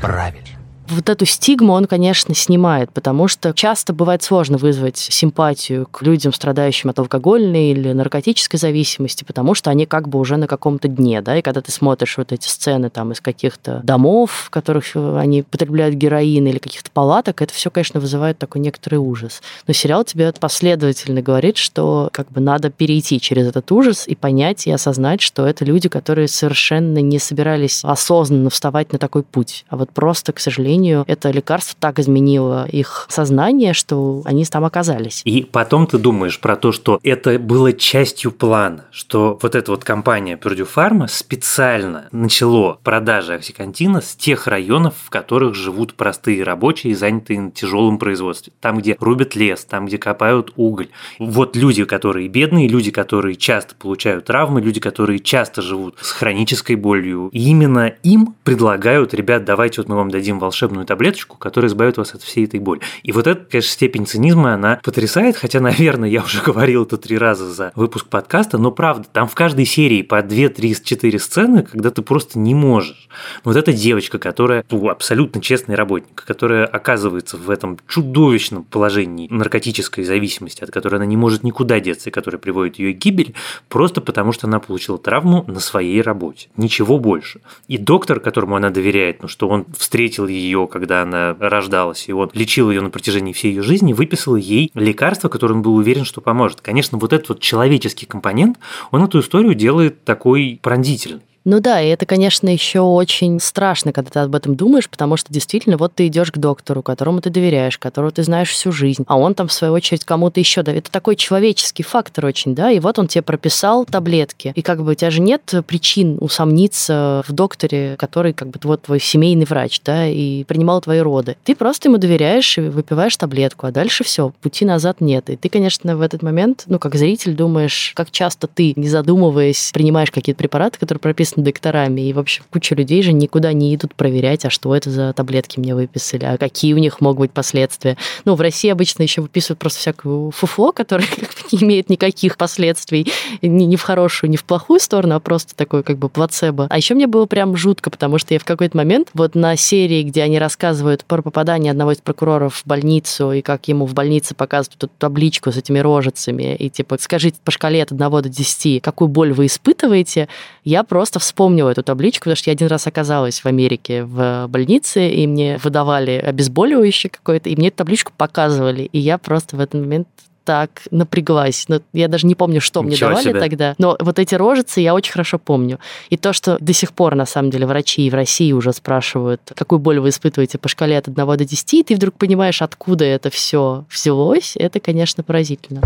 Правильно 0.00 0.53
вот 0.88 1.08
эту 1.08 1.26
стигму 1.26 1.72
он, 1.72 1.86
конечно, 1.86 2.34
снимает, 2.34 2.90
потому 2.92 3.28
что 3.28 3.52
часто 3.54 3.92
бывает 3.92 4.22
сложно 4.22 4.58
вызвать 4.58 4.98
симпатию 4.98 5.86
к 5.90 6.02
людям, 6.02 6.32
страдающим 6.32 6.90
от 6.90 6.98
алкогольной 6.98 7.70
или 7.70 7.92
наркотической 7.92 8.58
зависимости, 8.58 9.24
потому 9.24 9.54
что 9.54 9.70
они 9.70 9.86
как 9.86 10.08
бы 10.08 10.18
уже 10.18 10.36
на 10.36 10.46
каком-то 10.46 10.88
дне, 10.88 11.22
да, 11.22 11.38
и 11.38 11.42
когда 11.42 11.60
ты 11.60 11.72
смотришь 11.72 12.18
вот 12.18 12.32
эти 12.32 12.48
сцены 12.48 12.90
там 12.90 13.12
из 13.12 13.20
каких-то 13.20 13.80
домов, 13.82 14.44
в 14.46 14.50
которых 14.50 14.84
они 14.94 15.42
потребляют 15.42 15.94
героин 15.94 16.46
или 16.46 16.58
каких-то 16.58 16.90
палаток, 16.90 17.40
это 17.42 17.52
все, 17.52 17.70
конечно, 17.70 18.00
вызывает 18.00 18.38
такой 18.38 18.60
некоторый 18.60 18.96
ужас. 18.96 19.42
Но 19.66 19.74
сериал 19.74 20.04
тебе 20.04 20.32
последовательно 20.38 21.22
говорит, 21.22 21.56
что 21.56 22.08
как 22.12 22.30
бы 22.30 22.40
надо 22.40 22.70
перейти 22.70 23.20
через 23.20 23.46
этот 23.46 23.70
ужас 23.72 24.06
и 24.06 24.14
понять 24.14 24.66
и 24.66 24.70
осознать, 24.70 25.20
что 25.20 25.46
это 25.46 25.64
люди, 25.64 25.88
которые 25.88 26.28
совершенно 26.28 26.98
не 26.98 27.18
собирались 27.18 27.84
осознанно 27.84 28.50
вставать 28.50 28.92
на 28.92 28.98
такой 28.98 29.22
путь, 29.22 29.64
а 29.68 29.76
вот 29.76 29.90
просто, 29.90 30.32
к 30.32 30.40
сожалению, 30.40 30.73
сожалению, 30.74 31.04
это 31.06 31.30
лекарство 31.30 31.76
так 31.78 31.98
изменило 31.98 32.66
их 32.66 33.06
сознание, 33.08 33.74
что 33.74 34.22
они 34.24 34.44
там 34.44 34.64
оказались. 34.64 35.22
И 35.24 35.46
потом 35.50 35.86
ты 35.86 35.98
думаешь 35.98 36.38
про 36.40 36.56
то, 36.56 36.72
что 36.72 36.98
это 37.02 37.38
было 37.38 37.72
частью 37.72 38.32
плана, 38.32 38.84
что 38.90 39.38
вот 39.40 39.54
эта 39.54 39.70
вот 39.70 39.84
компания 39.84 40.36
Purdue 40.36 40.68
Pharma 40.72 41.06
специально 41.08 42.08
начало 42.12 42.78
продажи 42.82 43.34
оксикантина 43.34 44.00
с 44.00 44.14
тех 44.16 44.46
районов, 44.46 44.94
в 45.04 45.10
которых 45.10 45.54
живут 45.54 45.94
простые 45.94 46.42
рабочие, 46.42 46.94
занятые 46.94 47.40
на 47.40 47.50
тяжелом 47.50 47.98
производстве. 47.98 48.52
Там, 48.60 48.78
где 48.78 48.96
рубят 49.00 49.36
лес, 49.36 49.64
там, 49.64 49.86
где 49.86 49.98
копают 49.98 50.52
уголь. 50.56 50.88
Вот 51.18 51.56
люди, 51.56 51.84
которые 51.84 52.28
бедные, 52.28 52.68
люди, 52.68 52.90
которые 52.90 53.36
часто 53.36 53.74
получают 53.74 54.26
травмы, 54.26 54.60
люди, 54.60 54.80
которые 54.80 55.20
часто 55.20 55.62
живут 55.62 55.96
с 56.00 56.10
хронической 56.10 56.76
болью. 56.76 57.28
И 57.32 57.48
именно 57.48 57.92
им 58.02 58.34
предлагают, 58.44 59.14
ребят, 59.14 59.44
давайте 59.44 59.80
вот 59.80 59.88
мы 59.88 59.96
вам 59.96 60.10
дадим 60.10 60.38
волшебное 60.38 60.63
волшебную 60.64 60.86
таблеточку, 60.86 61.36
которая 61.36 61.68
избавит 61.68 61.98
вас 61.98 62.14
от 62.14 62.22
всей 62.22 62.44
этой 62.44 62.60
боли. 62.60 62.80
И 63.02 63.12
вот 63.12 63.26
эта, 63.26 63.44
конечно, 63.44 63.70
степень 63.70 64.06
цинизма, 64.06 64.54
она 64.54 64.80
потрясает, 64.82 65.36
хотя, 65.36 65.60
наверное, 65.64 66.08
я 66.08 66.22
уже 66.22 66.40
говорил 66.42 66.84
это 66.84 66.96
три 66.96 67.18
раза 67.18 67.50
за 67.50 67.72
выпуск 67.74 68.06
подкаста, 68.06 68.58
но 68.58 68.70
правда, 68.70 69.06
там 69.12 69.28
в 69.28 69.34
каждой 69.34 69.66
серии 69.66 70.02
по 70.02 70.22
2, 70.22 70.48
3, 70.48 70.76
4 70.82 71.18
сцены, 71.18 71.62
когда 71.62 71.90
ты 71.90 72.02
просто 72.02 72.38
не 72.38 72.54
можешь. 72.54 73.08
Вот 73.44 73.56
эта 73.56 73.72
девочка, 73.72 74.18
которая 74.18 74.64
ну, 74.70 74.88
абсолютно 74.88 75.40
честный 75.40 75.74
работник, 75.74 76.24
которая 76.26 76.66
оказывается 76.66 77.36
в 77.36 77.50
этом 77.50 77.78
чудовищном 77.88 78.64
положении 78.64 79.28
наркотической 79.30 80.04
зависимости, 80.04 80.64
от 80.64 80.70
которой 80.70 80.96
она 80.96 81.06
не 81.06 81.16
может 81.16 81.44
никуда 81.44 81.80
деться, 81.80 82.10
и 82.10 82.12
которая 82.12 82.38
приводит 82.38 82.78
ее 82.78 82.94
к 82.94 82.98
гибели, 82.98 83.34
просто 83.68 84.00
потому 84.00 84.32
что 84.32 84.46
она 84.46 84.60
получила 84.60 84.98
травму 84.98 85.44
на 85.46 85.60
своей 85.60 86.00
работе. 86.00 86.48
Ничего 86.56 86.98
больше. 86.98 87.40
И 87.68 87.78
доктор, 87.78 88.20
которому 88.20 88.56
она 88.56 88.70
доверяет, 88.70 89.22
ну 89.22 89.28
что 89.28 89.48
он 89.48 89.66
встретил 89.76 90.26
ее, 90.26 90.53
когда 90.66 91.02
она 91.02 91.36
рождалась, 91.38 92.08
и 92.08 92.12
он 92.12 92.30
лечил 92.32 92.70
ее 92.70 92.80
на 92.80 92.90
протяжении 92.90 93.32
всей 93.32 93.52
ее 93.52 93.62
жизни, 93.62 93.92
выписал 93.92 94.36
ей 94.36 94.70
лекарство, 94.74 95.28
которое 95.28 95.54
он 95.54 95.62
был 95.62 95.74
уверен, 95.76 96.04
что 96.04 96.20
поможет. 96.20 96.60
Конечно, 96.60 96.98
вот 96.98 97.12
этот 97.12 97.28
вот 97.28 97.40
человеческий 97.40 98.06
компонент, 98.06 98.58
он 98.90 99.04
эту 99.04 99.20
историю 99.20 99.54
делает 99.54 100.04
такой 100.04 100.58
пронзительной. 100.62 101.22
Ну 101.46 101.60
да, 101.60 101.82
и 101.82 101.88
это, 101.88 102.06
конечно, 102.06 102.48
еще 102.48 102.80
очень 102.80 103.38
страшно, 103.38 103.92
когда 103.92 104.10
ты 104.10 104.18
об 104.20 104.34
этом 104.34 104.56
думаешь, 104.56 104.88
потому 104.88 105.18
что 105.18 105.30
действительно 105.30 105.76
вот 105.76 105.94
ты 105.94 106.06
идешь 106.06 106.32
к 106.32 106.38
доктору, 106.38 106.82
которому 106.82 107.20
ты 107.20 107.28
доверяешь, 107.28 107.76
которого 107.76 108.10
ты 108.10 108.22
знаешь 108.22 108.48
всю 108.48 108.72
жизнь, 108.72 109.04
а 109.08 109.18
он 109.18 109.34
там, 109.34 109.48
в 109.48 109.52
свою 109.52 109.74
очередь, 109.74 110.06
кому-то 110.06 110.40
еще 110.40 110.62
да. 110.62 110.72
Это 110.72 110.90
такой 110.90 111.16
человеческий 111.16 111.82
фактор 111.82 112.24
очень, 112.24 112.54
да, 112.54 112.70
и 112.70 112.80
вот 112.80 112.98
он 112.98 113.08
тебе 113.08 113.20
прописал 113.20 113.84
таблетки. 113.84 114.52
И 114.56 114.62
как 114.62 114.82
бы 114.82 114.92
у 114.92 114.94
тебя 114.94 115.10
же 115.10 115.20
нет 115.20 115.52
причин 115.66 116.16
усомниться 116.20 117.22
в 117.28 117.32
докторе, 117.32 117.96
который 117.98 118.32
как 118.32 118.48
бы 118.48 118.58
вот 118.62 118.82
твой 118.82 118.98
семейный 118.98 119.44
врач, 119.44 119.82
да, 119.84 120.08
и 120.08 120.44
принимал 120.44 120.80
твои 120.80 121.00
роды. 121.00 121.36
Ты 121.44 121.54
просто 121.54 121.88
ему 121.88 121.98
доверяешь 121.98 122.56
и 122.56 122.62
выпиваешь 122.62 123.18
таблетку, 123.18 123.66
а 123.66 123.70
дальше 123.70 124.02
все, 124.02 124.32
пути 124.40 124.64
назад 124.64 125.02
нет. 125.02 125.28
И 125.28 125.36
ты, 125.36 125.50
конечно, 125.50 125.94
в 125.94 126.00
этот 126.00 126.22
момент, 126.22 126.62
ну, 126.68 126.78
как 126.78 126.94
зритель 126.94 127.34
думаешь, 127.34 127.92
как 127.94 128.10
часто 128.10 128.46
ты, 128.46 128.72
не 128.76 128.88
задумываясь, 128.88 129.70
принимаешь 129.74 130.10
какие-то 130.10 130.38
препараты, 130.38 130.78
которые 130.78 131.00
прописаны 131.00 131.33
написано 131.36 131.44
докторами. 131.44 132.00
И 132.02 132.12
вообще 132.12 132.42
куча 132.50 132.74
людей 132.74 133.02
же 133.02 133.12
никуда 133.12 133.52
не 133.52 133.74
идут 133.74 133.94
проверять, 133.94 134.44
а 134.44 134.50
что 134.50 134.74
это 134.74 134.90
за 134.90 135.12
таблетки 135.12 135.58
мне 135.58 135.74
выписали, 135.74 136.24
а 136.24 136.38
какие 136.38 136.74
у 136.74 136.78
них 136.78 137.00
могут 137.00 137.20
быть 137.20 137.30
последствия. 137.32 137.96
Ну, 138.24 138.34
в 138.34 138.40
России 138.40 138.70
обычно 138.70 139.02
еще 139.02 139.20
выписывают 139.20 139.58
просто 139.58 139.80
всякую 139.80 140.30
фуфло, 140.30 140.72
которое 140.72 141.06
как 141.08 141.28
бы 141.28 141.48
не 141.52 141.62
имеет 141.62 141.90
никаких 141.90 142.36
последствий 142.36 143.12
ни, 143.42 143.64
ни 143.64 143.76
в 143.76 143.82
хорошую, 143.82 144.30
ни 144.30 144.36
в 144.36 144.44
плохую 144.44 144.80
сторону, 144.80 145.14
а 145.14 145.20
просто 145.20 145.54
такой 145.54 145.82
как 145.82 145.98
бы 145.98 146.08
плацебо. 146.08 146.66
А 146.70 146.76
еще 146.76 146.94
мне 146.94 147.06
было 147.06 147.26
прям 147.26 147.56
жутко, 147.56 147.90
потому 147.90 148.18
что 148.18 148.34
я 148.34 148.40
в 148.40 148.44
какой-то 148.44 148.76
момент 148.76 149.08
вот 149.14 149.34
на 149.34 149.56
серии, 149.56 150.02
где 150.02 150.22
они 150.22 150.38
рассказывают 150.38 151.04
про 151.04 151.22
попадание 151.22 151.70
одного 151.70 151.92
из 151.92 151.98
прокуроров 151.98 152.56
в 152.56 152.66
больницу 152.66 153.32
и 153.32 153.42
как 153.42 153.68
ему 153.68 153.86
в 153.86 153.94
больнице 153.94 154.34
показывают 154.34 154.84
эту 154.84 154.92
табличку 154.98 155.52
с 155.52 155.56
этими 155.56 155.78
рожицами 155.78 156.54
и 156.54 156.70
типа 156.70 156.96
скажите 156.98 157.38
по 157.44 157.50
шкале 157.50 157.82
от 157.82 157.92
1 157.92 158.10
до 158.10 158.28
10, 158.28 158.82
какую 158.82 159.08
боль 159.08 159.32
вы 159.32 159.46
испытываете, 159.46 160.28
я 160.64 160.82
просто 160.82 161.18
вспомнила 161.24 161.70
эту 161.70 161.82
табличку, 161.82 162.24
потому 162.24 162.36
что 162.36 162.50
я 162.50 162.52
один 162.52 162.68
раз 162.68 162.86
оказалась 162.86 163.40
в 163.40 163.46
Америке 163.46 164.04
в 164.04 164.46
больнице, 164.48 165.08
и 165.08 165.26
мне 165.26 165.58
выдавали 165.62 166.12
обезболивающее 166.12 167.10
какое-то, 167.10 167.48
и 167.48 167.56
мне 167.56 167.68
эту 167.68 167.78
табличку 167.78 168.12
показывали, 168.16 168.82
и 168.82 168.98
я 168.98 169.18
просто 169.18 169.56
в 169.56 169.60
этот 169.60 169.80
момент 169.80 170.08
так 170.44 170.82
напряглась. 170.90 171.64
Но 171.68 171.80
я 171.92 172.06
даже 172.08 172.26
не 172.26 172.34
помню, 172.34 172.60
что 172.60 172.82
Ничего 172.82 173.08
мне 173.08 173.16
давали 173.16 173.30
себе. 173.30 173.40
тогда. 173.40 173.74
Но 173.78 173.96
вот 173.98 174.18
эти 174.18 174.34
рожицы 174.34 174.80
я 174.80 174.94
очень 174.94 175.12
хорошо 175.12 175.38
помню. 175.38 175.80
И 176.10 176.16
то, 176.16 176.32
что 176.32 176.58
до 176.60 176.72
сих 176.72 176.92
пор, 176.92 177.14
на 177.14 177.26
самом 177.26 177.50
деле, 177.50 177.66
врачи 177.66 178.06
и 178.06 178.10
в 178.10 178.14
России 178.14 178.52
уже 178.52 178.72
спрашивают, 178.72 179.40
какую 179.56 179.78
боль 179.78 179.98
вы 179.98 180.10
испытываете 180.10 180.58
по 180.58 180.68
шкале 180.68 180.98
от 180.98 181.08
1 181.08 181.26
до 181.26 181.44
10, 181.44 181.74
и 181.74 181.82
ты 181.82 181.96
вдруг 181.96 182.14
понимаешь, 182.14 182.62
откуда 182.62 183.04
это 183.04 183.30
все 183.30 183.84
взялось, 183.90 184.54
это, 184.56 184.80
конечно, 184.80 185.22
поразительно. 185.22 185.80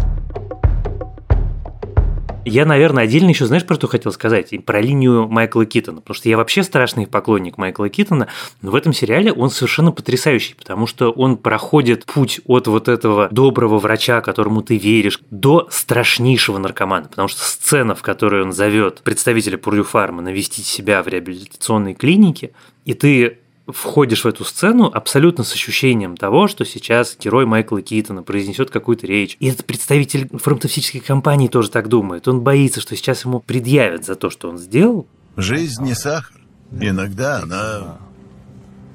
Я, 2.48 2.64
наверное, 2.64 3.04
отдельно 3.04 3.28
еще, 3.28 3.44
знаешь, 3.46 3.66
про 3.66 3.74
что 3.74 3.88
хотел 3.88 4.11
сказать? 4.11 4.52
Про 4.64 4.80
линию 4.80 5.28
Майкла 5.28 5.66
Китона. 5.66 6.00
Потому 6.00 6.14
что 6.14 6.28
я 6.28 6.37
вообще 6.37 6.62
страшный 6.62 7.06
поклонник 7.06 7.58
Майкла 7.58 7.88
Китона, 7.90 8.28
но 8.62 8.70
в 8.70 8.74
этом 8.74 8.92
сериале 8.92 9.32
он 9.32 9.50
совершенно 9.50 9.92
потрясающий, 9.92 10.54
потому 10.54 10.87
что 10.87 11.11
он 11.11 11.37
проходит 11.37 12.06
путь 12.06 12.40
от 12.46 12.66
вот 12.66 12.88
этого 12.88 13.28
доброго 13.30 13.78
врача, 13.78 14.22
которому 14.22 14.62
ты 14.62 14.78
веришь, 14.78 15.20
до 15.30 15.68
страшнейшего 15.70 16.58
наркомана. 16.58 17.08
Потому 17.08 17.28
что 17.28 17.42
сцена, 17.42 17.94
в 17.94 18.02
которой 18.02 18.42
он 18.42 18.52
зовет 18.52 19.02
представителя 19.02 19.58
Пурью 19.58 19.84
Фарма 19.84 20.22
навестить 20.22 20.66
себя 20.66 21.02
в 21.02 21.08
реабилитационной 21.08 21.94
клинике, 21.94 22.52
и 22.87 22.94
ты 22.94 23.38
входишь 23.68 24.24
в 24.24 24.28
эту 24.28 24.44
сцену 24.44 24.90
абсолютно 24.92 25.44
с 25.44 25.52
ощущением 25.52 26.16
того, 26.16 26.48
что 26.48 26.64
сейчас 26.64 27.16
герой 27.18 27.46
Майкла 27.46 27.83
Китона 27.83 28.22
произнесет 28.22 28.70
какую-то 28.70 29.07
речь. 29.07 29.37
И 29.40 29.48
этот 29.48 29.66
представитель 29.66 30.28
фармацевтической 30.37 31.00
компании 31.00 31.48
тоже 31.48 31.70
так 31.70 31.88
думает. 31.88 32.28
Он 32.28 32.40
боится, 32.40 32.81
что 32.81 32.96
сейчас 32.96 33.24
ему 33.24 33.40
предъявят 33.40 34.04
за 34.04 34.14
то, 34.14 34.31
что 34.31 34.48
он 34.48 34.59
сделал. 34.59 35.07
Жизнь 35.37 35.83
не 35.85 35.94
сахар. 35.94 36.40
Иногда 36.72 37.40
она 37.42 37.98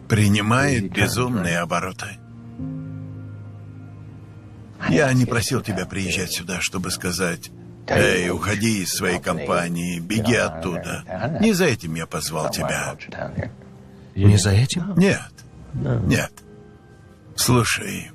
принимает 0.07 0.91
безумные 0.91 1.59
обороты. 1.59 2.17
Я 4.89 5.11
не 5.13 5.25
просил 5.25 5.61
тебя 5.61 5.85
приезжать 5.85 6.31
сюда, 6.31 6.59
чтобы 6.59 6.91
сказать, 6.91 7.51
«Эй, 7.87 8.29
уходи 8.29 8.83
из 8.83 8.93
своей 8.93 9.19
компании, 9.19 9.99
беги 9.99 10.35
оттуда». 10.35 11.39
Не 11.41 11.53
за 11.53 11.65
этим 11.65 11.95
я 11.95 12.05
позвал 12.05 12.51
тебя. 12.51 12.95
Не 14.15 14.37
за 14.37 14.51
этим? 14.51 14.93
Нет, 14.95 15.31
нет. 15.73 16.31
Слушай, 17.35 18.11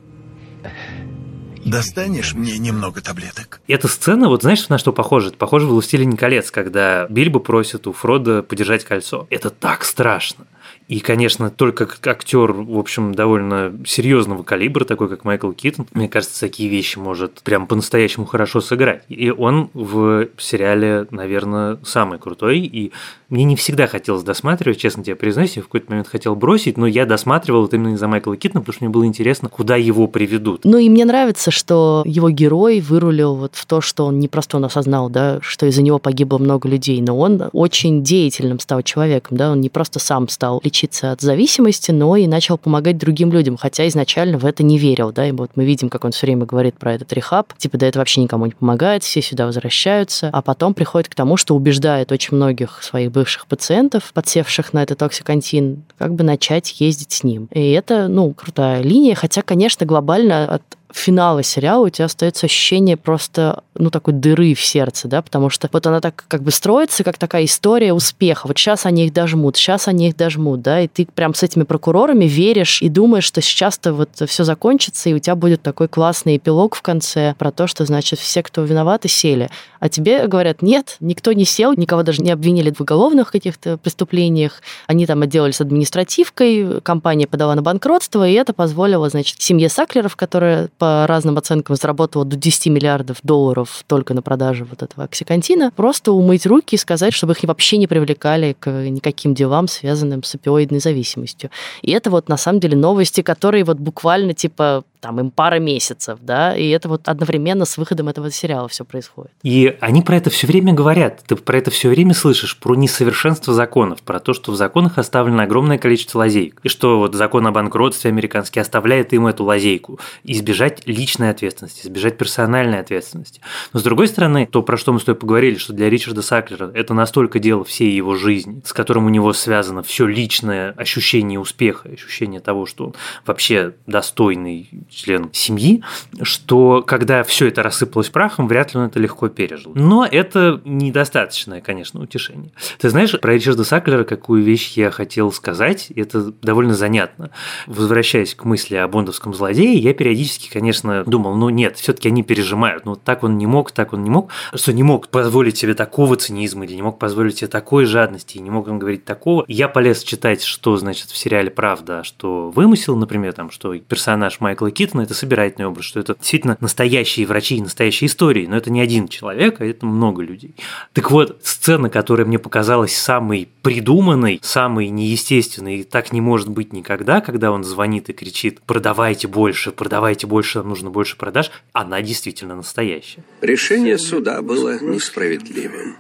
достанешь 1.65 2.35
мне 2.35 2.59
немного 2.59 3.01
таблеток? 3.01 3.61
Эта 3.67 3.89
сцена, 3.89 4.29
вот 4.29 4.43
знаешь, 4.43 4.69
на 4.69 4.79
что 4.79 4.93
похожа? 4.93 5.29
Это 5.29 5.37
похоже 5.37 5.67
в 5.67 5.71
«Властелине 5.71 6.17
колец», 6.17 6.51
когда 6.51 7.07
Бильбо 7.09 7.41
просит 7.41 7.87
у 7.87 7.93
Фрода 7.93 8.43
подержать 8.43 8.85
кольцо. 8.85 9.27
Это 9.31 9.51
так 9.51 9.85
страшно. 9.85 10.47
И, 10.89 11.01
конечно, 11.01 11.51
только 11.51 11.85
как 11.85 12.07
актер, 12.07 12.51
в 12.53 12.79
общем, 12.79 13.15
довольно 13.15 13.75
серьезного 13.87 14.43
калибра, 14.43 14.87
такой 14.87 15.09
как 15.09 15.25
Майкл 15.25 15.53
Китон, 15.53 15.87
мне 15.93 16.09
кажется, 16.09 16.41
такие 16.41 16.71
вещи 16.71 16.99
может 16.99 17.43
прям 17.43 17.67
по-настоящему 17.67 18.25
хорошо 18.25 18.63
сыграть. 18.63 19.05
И 19.09 19.31
он 19.31 19.69
в 19.75 20.29
сериале, 20.39 21.07
наверное, 21.11 21.79
самый 21.85 22.19
крутой. 22.19 22.61
И 22.61 22.93
мне 23.29 23.45
не 23.45 23.55
всегда 23.57 23.87
хотелось 23.87 24.23
досматривать, 24.23 24.79
честно 24.79 25.05
тебе 25.05 25.15
признаюсь, 25.15 25.57
я 25.57 25.63
в 25.63 25.67
какой-то 25.67 25.91
момент 25.91 26.09
хотел 26.09 26.35
бросить, 26.35 26.79
но 26.79 26.87
я 26.87 27.05
досматривал 27.05 27.67
это 27.67 27.77
именно 27.77 27.95
из-за 27.95 28.09
Майкла 28.09 28.37
Китона, 28.39 28.61
потому 28.61 28.73
что 28.73 28.85
мне 28.85 28.93
было 28.93 29.05
интересно, 29.05 29.51
куда 29.51 29.77
его 29.77 30.07
приведут. 30.07 30.65
Ну 30.65 30.79
и 30.79 30.89
мне 30.89 31.05
нравится, 31.05 31.51
что 31.51 32.03
его 32.07 32.31
герой 32.31 32.81
вырулил 32.81 33.35
вот 33.35 33.57
в 33.57 33.67
то, 33.67 33.83
что 33.83 34.07
он 34.07 34.19
не 34.19 34.29
просто 34.29 34.57
он 34.57 34.65
осознал, 34.65 35.11
да, 35.11 35.39
что 35.43 35.67
из-за 35.67 35.83
него 35.83 35.99
погибло 35.99 36.39
много 36.39 36.67
людей, 36.67 37.03
но 37.03 37.19
он 37.19 37.51
очень 37.53 38.03
деятельным 38.03 38.59
стал 38.59 38.81
человеком, 38.81 39.37
да, 39.37 39.53
он 39.53 39.61
не 39.61 39.69
просто 39.69 39.99
сам 39.99 40.29
стал 40.29 40.61
лечиться 40.79 41.13
от 41.13 41.21
зависимости, 41.21 41.91
но 41.91 42.17
и 42.17 42.27
начал 42.27 42.57
помогать 42.57 42.99
другим 42.99 43.33
людям, 43.33 43.57
хотя 43.57 43.87
изначально 43.89 44.39
в 44.39 44.47
это 44.47 44.63
не 44.63 44.79
верил, 44.79 45.13
да, 45.13 45.27
и 45.27 45.33
вот 45.33 45.51
мы 45.57 45.65
видим, 45.65 45.89
как 45.89 46.05
он 46.05 46.13
все 46.13 46.27
время 46.27 46.47
говорит 46.47 46.77
про 46.79 46.95
этот 46.95 47.13
рехаб, 47.13 47.53
типа, 47.57 47.79
да 47.79 47.87
это 47.89 47.99
вообще 47.99 48.21
никому 48.21 48.47
не 48.47 48.53
помогает, 48.53 49.03
все 49.03 49.21
сюда 49.21 49.47
возвращаются, 49.47 50.31
а 50.33 50.43
потом 50.43 50.75
приходит 50.75 51.09
к 51.09 51.15
тому, 51.15 51.37
что 51.37 51.57
убеждает 51.57 52.13
очень 52.13 52.37
многих 52.37 52.83
своих 52.83 53.11
бывших 53.11 53.47
пациентов, 53.47 54.13
подсевших 54.13 54.73
на 54.73 54.83
этот 54.83 55.03
оксикантин, 55.03 55.83
как 55.99 56.15
бы 56.15 56.23
начать 56.23 56.81
ездить 56.81 57.13
с 57.13 57.25
ним. 57.25 57.49
И 57.53 57.71
это, 57.73 58.09
ну, 58.09 58.33
крутая 58.33 58.83
линия, 58.83 59.15
хотя, 59.15 59.43
конечно, 59.43 59.85
глобально 59.85 60.47
от 60.47 60.63
финала 60.93 61.43
сериала 61.43 61.87
у 61.87 61.89
тебя 61.91 62.07
остается 62.07 62.47
ощущение 62.47 62.97
просто, 62.97 63.63
ну, 63.75 63.91
такой 63.91 64.15
дыры 64.15 64.55
в 64.55 64.61
сердце, 64.61 65.09
да, 65.09 65.23
потому 65.23 65.51
что 65.51 65.69
вот 65.73 65.87
она 65.87 66.01
так 66.01 66.25
как 66.29 66.43
бы 66.43 66.51
строится, 66.51 67.05
как 67.05 67.19
такая 67.19 67.45
история 67.45 67.93
успеха. 67.93 68.47
Вот 68.47 68.57
сейчас 68.57 68.87
они 68.87 69.07
их 69.07 69.13
дожмут, 69.13 69.57
сейчас 69.57 69.89
они 69.89 70.09
их 70.09 70.17
дожмут, 70.17 70.63
да, 70.63 70.81
и 70.81 70.89
ты 70.89 71.07
прям 71.07 71.35
с 71.35 71.43
этими 71.43 71.65
прокурорами 71.65 72.25
веришь 72.25 72.81
и 72.83 72.89
думаешь, 72.89 73.25
что 73.25 73.41
сейчас-то 73.41 73.93
вот 73.93 74.11
все 74.27 74.45
закончится, 74.45 75.11
и 75.11 75.15
у 75.15 75.19
тебя 75.19 75.35
будет 75.35 75.63
такой 75.63 75.89
классный 75.89 76.39
эпилог 76.39 76.75
в 76.75 76.83
конце 76.83 77.35
про 77.39 77.53
то, 77.53 77.67
что, 77.67 77.85
значит, 77.85 78.19
все, 78.19 78.43
кто 78.43 78.63
виноваты, 78.63 79.09
сели. 79.09 79.51
А 79.81 79.89
тебе 79.89 80.27
говорят, 80.27 80.63
нет, 80.63 80.97
никто 81.01 81.33
не 81.33 81.45
сел, 81.45 81.75
никого 81.75 82.03
даже 82.03 82.23
не 82.23 82.31
обвинили 82.31 82.73
в 82.73 82.81
уголовных 82.81 83.31
каких-то 83.31 83.77
преступлениях, 83.77 84.63
они 84.87 85.07
там 85.07 85.23
отделались 85.23 85.61
административкой, 85.61 86.81
компания 86.81 87.27
подала 87.27 87.55
на 87.55 87.63
банкротство, 87.63 88.27
и 88.27 88.33
это 88.33 88.53
позволило, 88.53 89.09
значит, 89.11 89.41
семье 89.41 89.69
Саклеров, 89.69 90.17
которая 90.17 90.69
по 90.79 91.07
разным 91.07 91.37
оценкам 91.37 91.77
заработала 91.77 92.25
до 92.25 92.37
10 92.37 92.67
миллиардов 92.67 93.19
долларов 93.23 93.85
только 93.87 94.15
на 94.15 94.23
продаже 94.23 94.65
вот 94.65 94.83
этого 94.83 95.05
оксикантина, 95.05 95.73
просто 95.75 96.13
умыть 96.13 96.47
руки 96.47 96.77
и 96.77 96.79
сказать, 96.79 97.13
чтобы 97.13 97.33
их 97.33 97.43
вообще 97.43 97.77
не 97.77 97.87
привлекали 97.87 98.57
к 98.59 98.71
никаким 98.71 99.35
делам, 99.35 99.69
связанным 99.69 100.23
с 100.23 100.35
опиоидной 100.35 100.81
зависимостью. 100.81 101.51
И 101.83 101.91
это 101.91 102.11
вот 102.11 102.29
на 102.29 102.37
самом 102.37 102.61
деле 102.61 102.77
новости, 102.77 103.21
которые 103.21 103.65
вот 103.65 103.79
буквально 103.79 104.35
типа 104.35 104.85
там 105.01 105.21
им 105.21 105.31
пара 105.31 105.59
месяцев, 105.59 106.19
да, 106.21 106.57
и 106.57 106.69
это 106.69 106.89
вот 106.89 107.09
одновременно 107.09 107.65
с 107.65 107.79
выходом 107.79 108.09
этого 108.09 108.31
сериала 108.31 108.69
все 108.69 108.85
происходит. 108.85 109.33
И 109.43 109.77
они 109.81 110.03
про 110.03 110.17
это 110.17 110.31
все 110.31 110.47
время 110.47 110.73
говорят, 110.73 111.23
ты 111.27 111.37
про 111.37 111.59
это 111.59 111.71
все 111.71 111.89
время 111.89 112.15
слышишь, 112.15 112.59
про 112.59 112.75
несовершенство 112.75 113.55
законов, 113.55 114.03
про 114.03 114.21
то, 114.21 114.33
что 114.35 114.53
в 114.53 114.57
законах 114.57 114.99
оставлено 114.99 115.43
огромное 115.43 115.79
количество 115.79 116.19
лазеек, 116.19 116.61
и 116.63 116.69
что 116.69 116.99
вот 116.99 117.15
закон 117.15 117.47
о 117.47 117.53
банкротстве 117.53 118.11
американский 118.11 118.61
оставляет 118.61 119.13
им 119.13 119.27
эту 119.27 119.45
лазейку, 119.45 119.99
избежать 120.25 120.87
личной 120.87 121.31
ответственности, 121.31 121.87
избежать 121.87 122.19
персональной 122.19 122.81
ответственности. 122.81 123.41
Но 123.73 123.81
с 123.81 123.83
другой 123.83 124.09
стороны, 124.09 124.47
то, 124.51 124.63
про 124.63 124.77
что 124.77 124.93
мы 124.93 125.01
с 125.01 125.05
тобой 125.05 125.21
поговорили, 125.21 125.57
что 125.57 125.73
для 125.73 125.89
Ричарда 125.89 126.23
Саклера 126.23 126.71
это 126.75 126.95
настолько 126.95 127.39
дело 127.39 127.65
всей 127.65 127.93
его 127.93 128.15
жизни, 128.15 128.63
с 128.65 128.73
которым 128.73 129.07
у 129.07 129.11
него 129.11 129.33
связано 129.33 129.83
все 129.83 130.07
личное 130.07 130.73
ощущение 130.73 131.39
успеха, 131.39 131.89
ощущение 131.89 132.41
того, 132.41 132.67
что 132.67 132.87
он 132.87 132.95
вообще 133.27 133.75
достойный 133.87 134.69
член 134.89 135.31
семьи, 135.33 135.83
что 136.23 136.83
когда 136.87 137.23
все 137.23 137.49
это 137.49 137.63
рассыпалось 137.63 138.09
прахом, 138.11 138.49
вряд 138.49 138.75
ли 138.75 138.81
он 138.81 138.87
это 138.87 138.99
легко 138.99 139.29
пережил. 139.29 139.73
Но 139.75 140.07
это 140.07 140.61
недостаточное, 140.65 141.61
конечно, 141.61 142.01
утешение. 142.01 142.53
Ты 142.79 142.91
знаешь, 142.91 143.19
про 143.19 143.35
Ричарда 143.35 143.65
Саклера 143.65 144.05
какую 144.05 144.43
вещь 144.43 144.73
я 144.73 144.91
хотел 144.91 145.33
сказать, 145.33 145.91
это 145.91 146.33
довольно 146.43 146.75
занятно. 146.75 147.31
Возвращаясь 147.67 148.35
к 148.35 148.45
мысли 148.45 148.77
о 148.77 148.89
бондовском 148.89 149.35
злодее, 149.35 149.75
я 149.75 149.95
периодически, 149.95 150.51
конечно, 150.51 151.05
думал, 151.05 151.37
ну 151.37 151.51
нет, 151.51 151.77
все-таки 151.77 152.09
они 152.09 152.23
пережимают, 152.23 152.85
ну 152.85 152.97
так 152.97 153.23
он 153.23 153.39
не 153.39 153.47
мог, 153.47 153.73
так 153.73 153.93
он 153.93 154.03
не 154.03 154.11
мог, 154.11 154.31
что 154.55 154.73
не 154.73 154.83
мог 154.83 155.09
позволить 155.09 155.59
себе 155.59 155.75
такого 155.75 156.17
цинизма 156.17 156.65
или 156.65 156.75
не 156.75 156.83
мог 156.83 156.99
позволить 156.99 157.39
себе 157.39 157.49
такой 157.49 157.85
жадности, 157.85 158.39
и 158.39 158.41
не 158.41 158.51
мог 158.51 158.69
он 158.69 158.79
говорить 158.79 159.05
такого. 159.05 159.45
Я 159.49 159.69
полез 159.69 160.03
читать, 160.03 160.43
что 160.43 160.77
значит 160.77 161.11
в 161.11 161.17
сериале 161.17 161.51
«Правда», 161.51 162.05
что 162.05 162.51
вымысел, 162.51 162.97
например, 162.97 163.33
там, 163.33 163.51
что 163.51 163.77
персонаж 163.79 164.41
Майкла 164.41 164.71
Китона– 164.79 165.03
это 165.03 165.13
собирательный 165.13 165.67
образ, 165.67 165.87
что 165.87 165.99
это 165.99 166.15
действительно 166.15 166.57
настоящие 166.61 167.27
врачи 167.27 167.57
и 167.57 167.61
настоящие 167.61 168.07
истории, 168.07 168.47
но 168.47 168.57
это 168.57 168.71
не 168.71 168.81
один 168.81 169.09
человек, 169.09 169.61
а 169.61 169.65
это 169.65 169.85
много 169.85 170.23
людей. 170.23 170.55
Так 170.93 171.11
вот, 171.11 171.41
сцена, 171.43 171.91
которая 171.91 172.29
мне 172.29 172.39
показалась 172.39 172.95
самой 172.97 173.49
придуманной, 173.63 174.39
самой 174.41 174.91
неестественной, 174.91 175.79
и 175.79 175.83
так 175.83 176.13
не 176.13 176.21
может 176.21 176.49
быть 176.49 176.73
никогда, 176.73 177.21
когда 177.21 177.51
он 177.51 177.65
звонит 177.65 178.09
и 178.09 178.13
кричит 178.13 178.61
«продавайте 178.61 179.27
больше, 179.27 179.73
продавайте 179.73 180.29
больше, 180.29 180.59
нам 180.59 180.69
нужно 180.69 180.91
больше 180.91 181.17
продаж», 181.17 181.51
она 181.73 182.01
действительно 182.01 182.55
настоящая. 182.55 183.25
Решение 183.41 183.99
суда 183.99 184.43
было 184.43 184.79
несправедливым. 184.81 185.97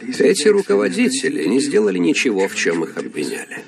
Эти 0.00 0.48
руководители 0.48 1.46
не 1.46 1.60
сделали 1.60 1.98
ничего, 1.98 2.48
в 2.48 2.56
чем 2.56 2.82
их 2.82 2.96
обвиняли. 2.96 3.62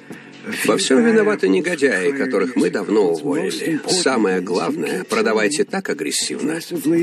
Во 0.64 0.76
всем 0.76 1.05
виноваты 1.05 1.48
негодяи, 1.48 2.11
которых 2.12 2.57
мы 2.57 2.70
давно 2.70 3.12
уволили. 3.12 3.81
Самое 3.88 4.40
главное, 4.40 5.05
продавайте 5.05 5.64
так 5.64 5.88
агрессивно, 5.88 6.61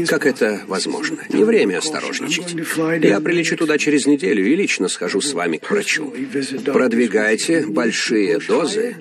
как 0.07 0.25
это 0.25 0.61
возможно. 0.67 1.19
Не 1.29 1.43
время 1.43 1.77
осторожничать. 1.77 2.55
Я 3.03 3.19
прилечу 3.19 3.57
туда 3.57 3.77
через 3.77 4.05
неделю 4.05 4.45
и 4.45 4.55
лично 4.55 4.87
схожу 4.87 5.21
с 5.21 5.33
вами 5.33 5.57
к 5.57 5.69
врачу. 5.69 6.13
Продвигайте 6.65 7.65
большие 7.67 8.39
дозы 8.39 8.95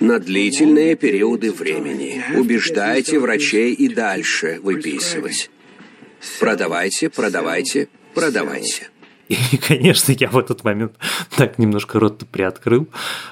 на 0.00 0.18
длительные 0.18 0.96
периоды 0.96 1.52
времени. 1.52 2.22
Убеждайте 2.36 3.18
врачей 3.18 3.72
и 3.72 3.88
дальше 3.88 4.60
выписывать. 4.62 5.50
Продавайте, 6.40 7.08
продавайте, 7.08 7.88
продавайте. 8.14 8.88
И, 9.28 9.56
конечно, 9.68 10.12
я 10.12 10.28
в 10.28 10.38
этот 10.38 10.64
момент 10.64 10.92
так 11.36 11.58
немножко 11.58 12.00
рот 12.00 12.24
приоткрыл, 12.30 12.88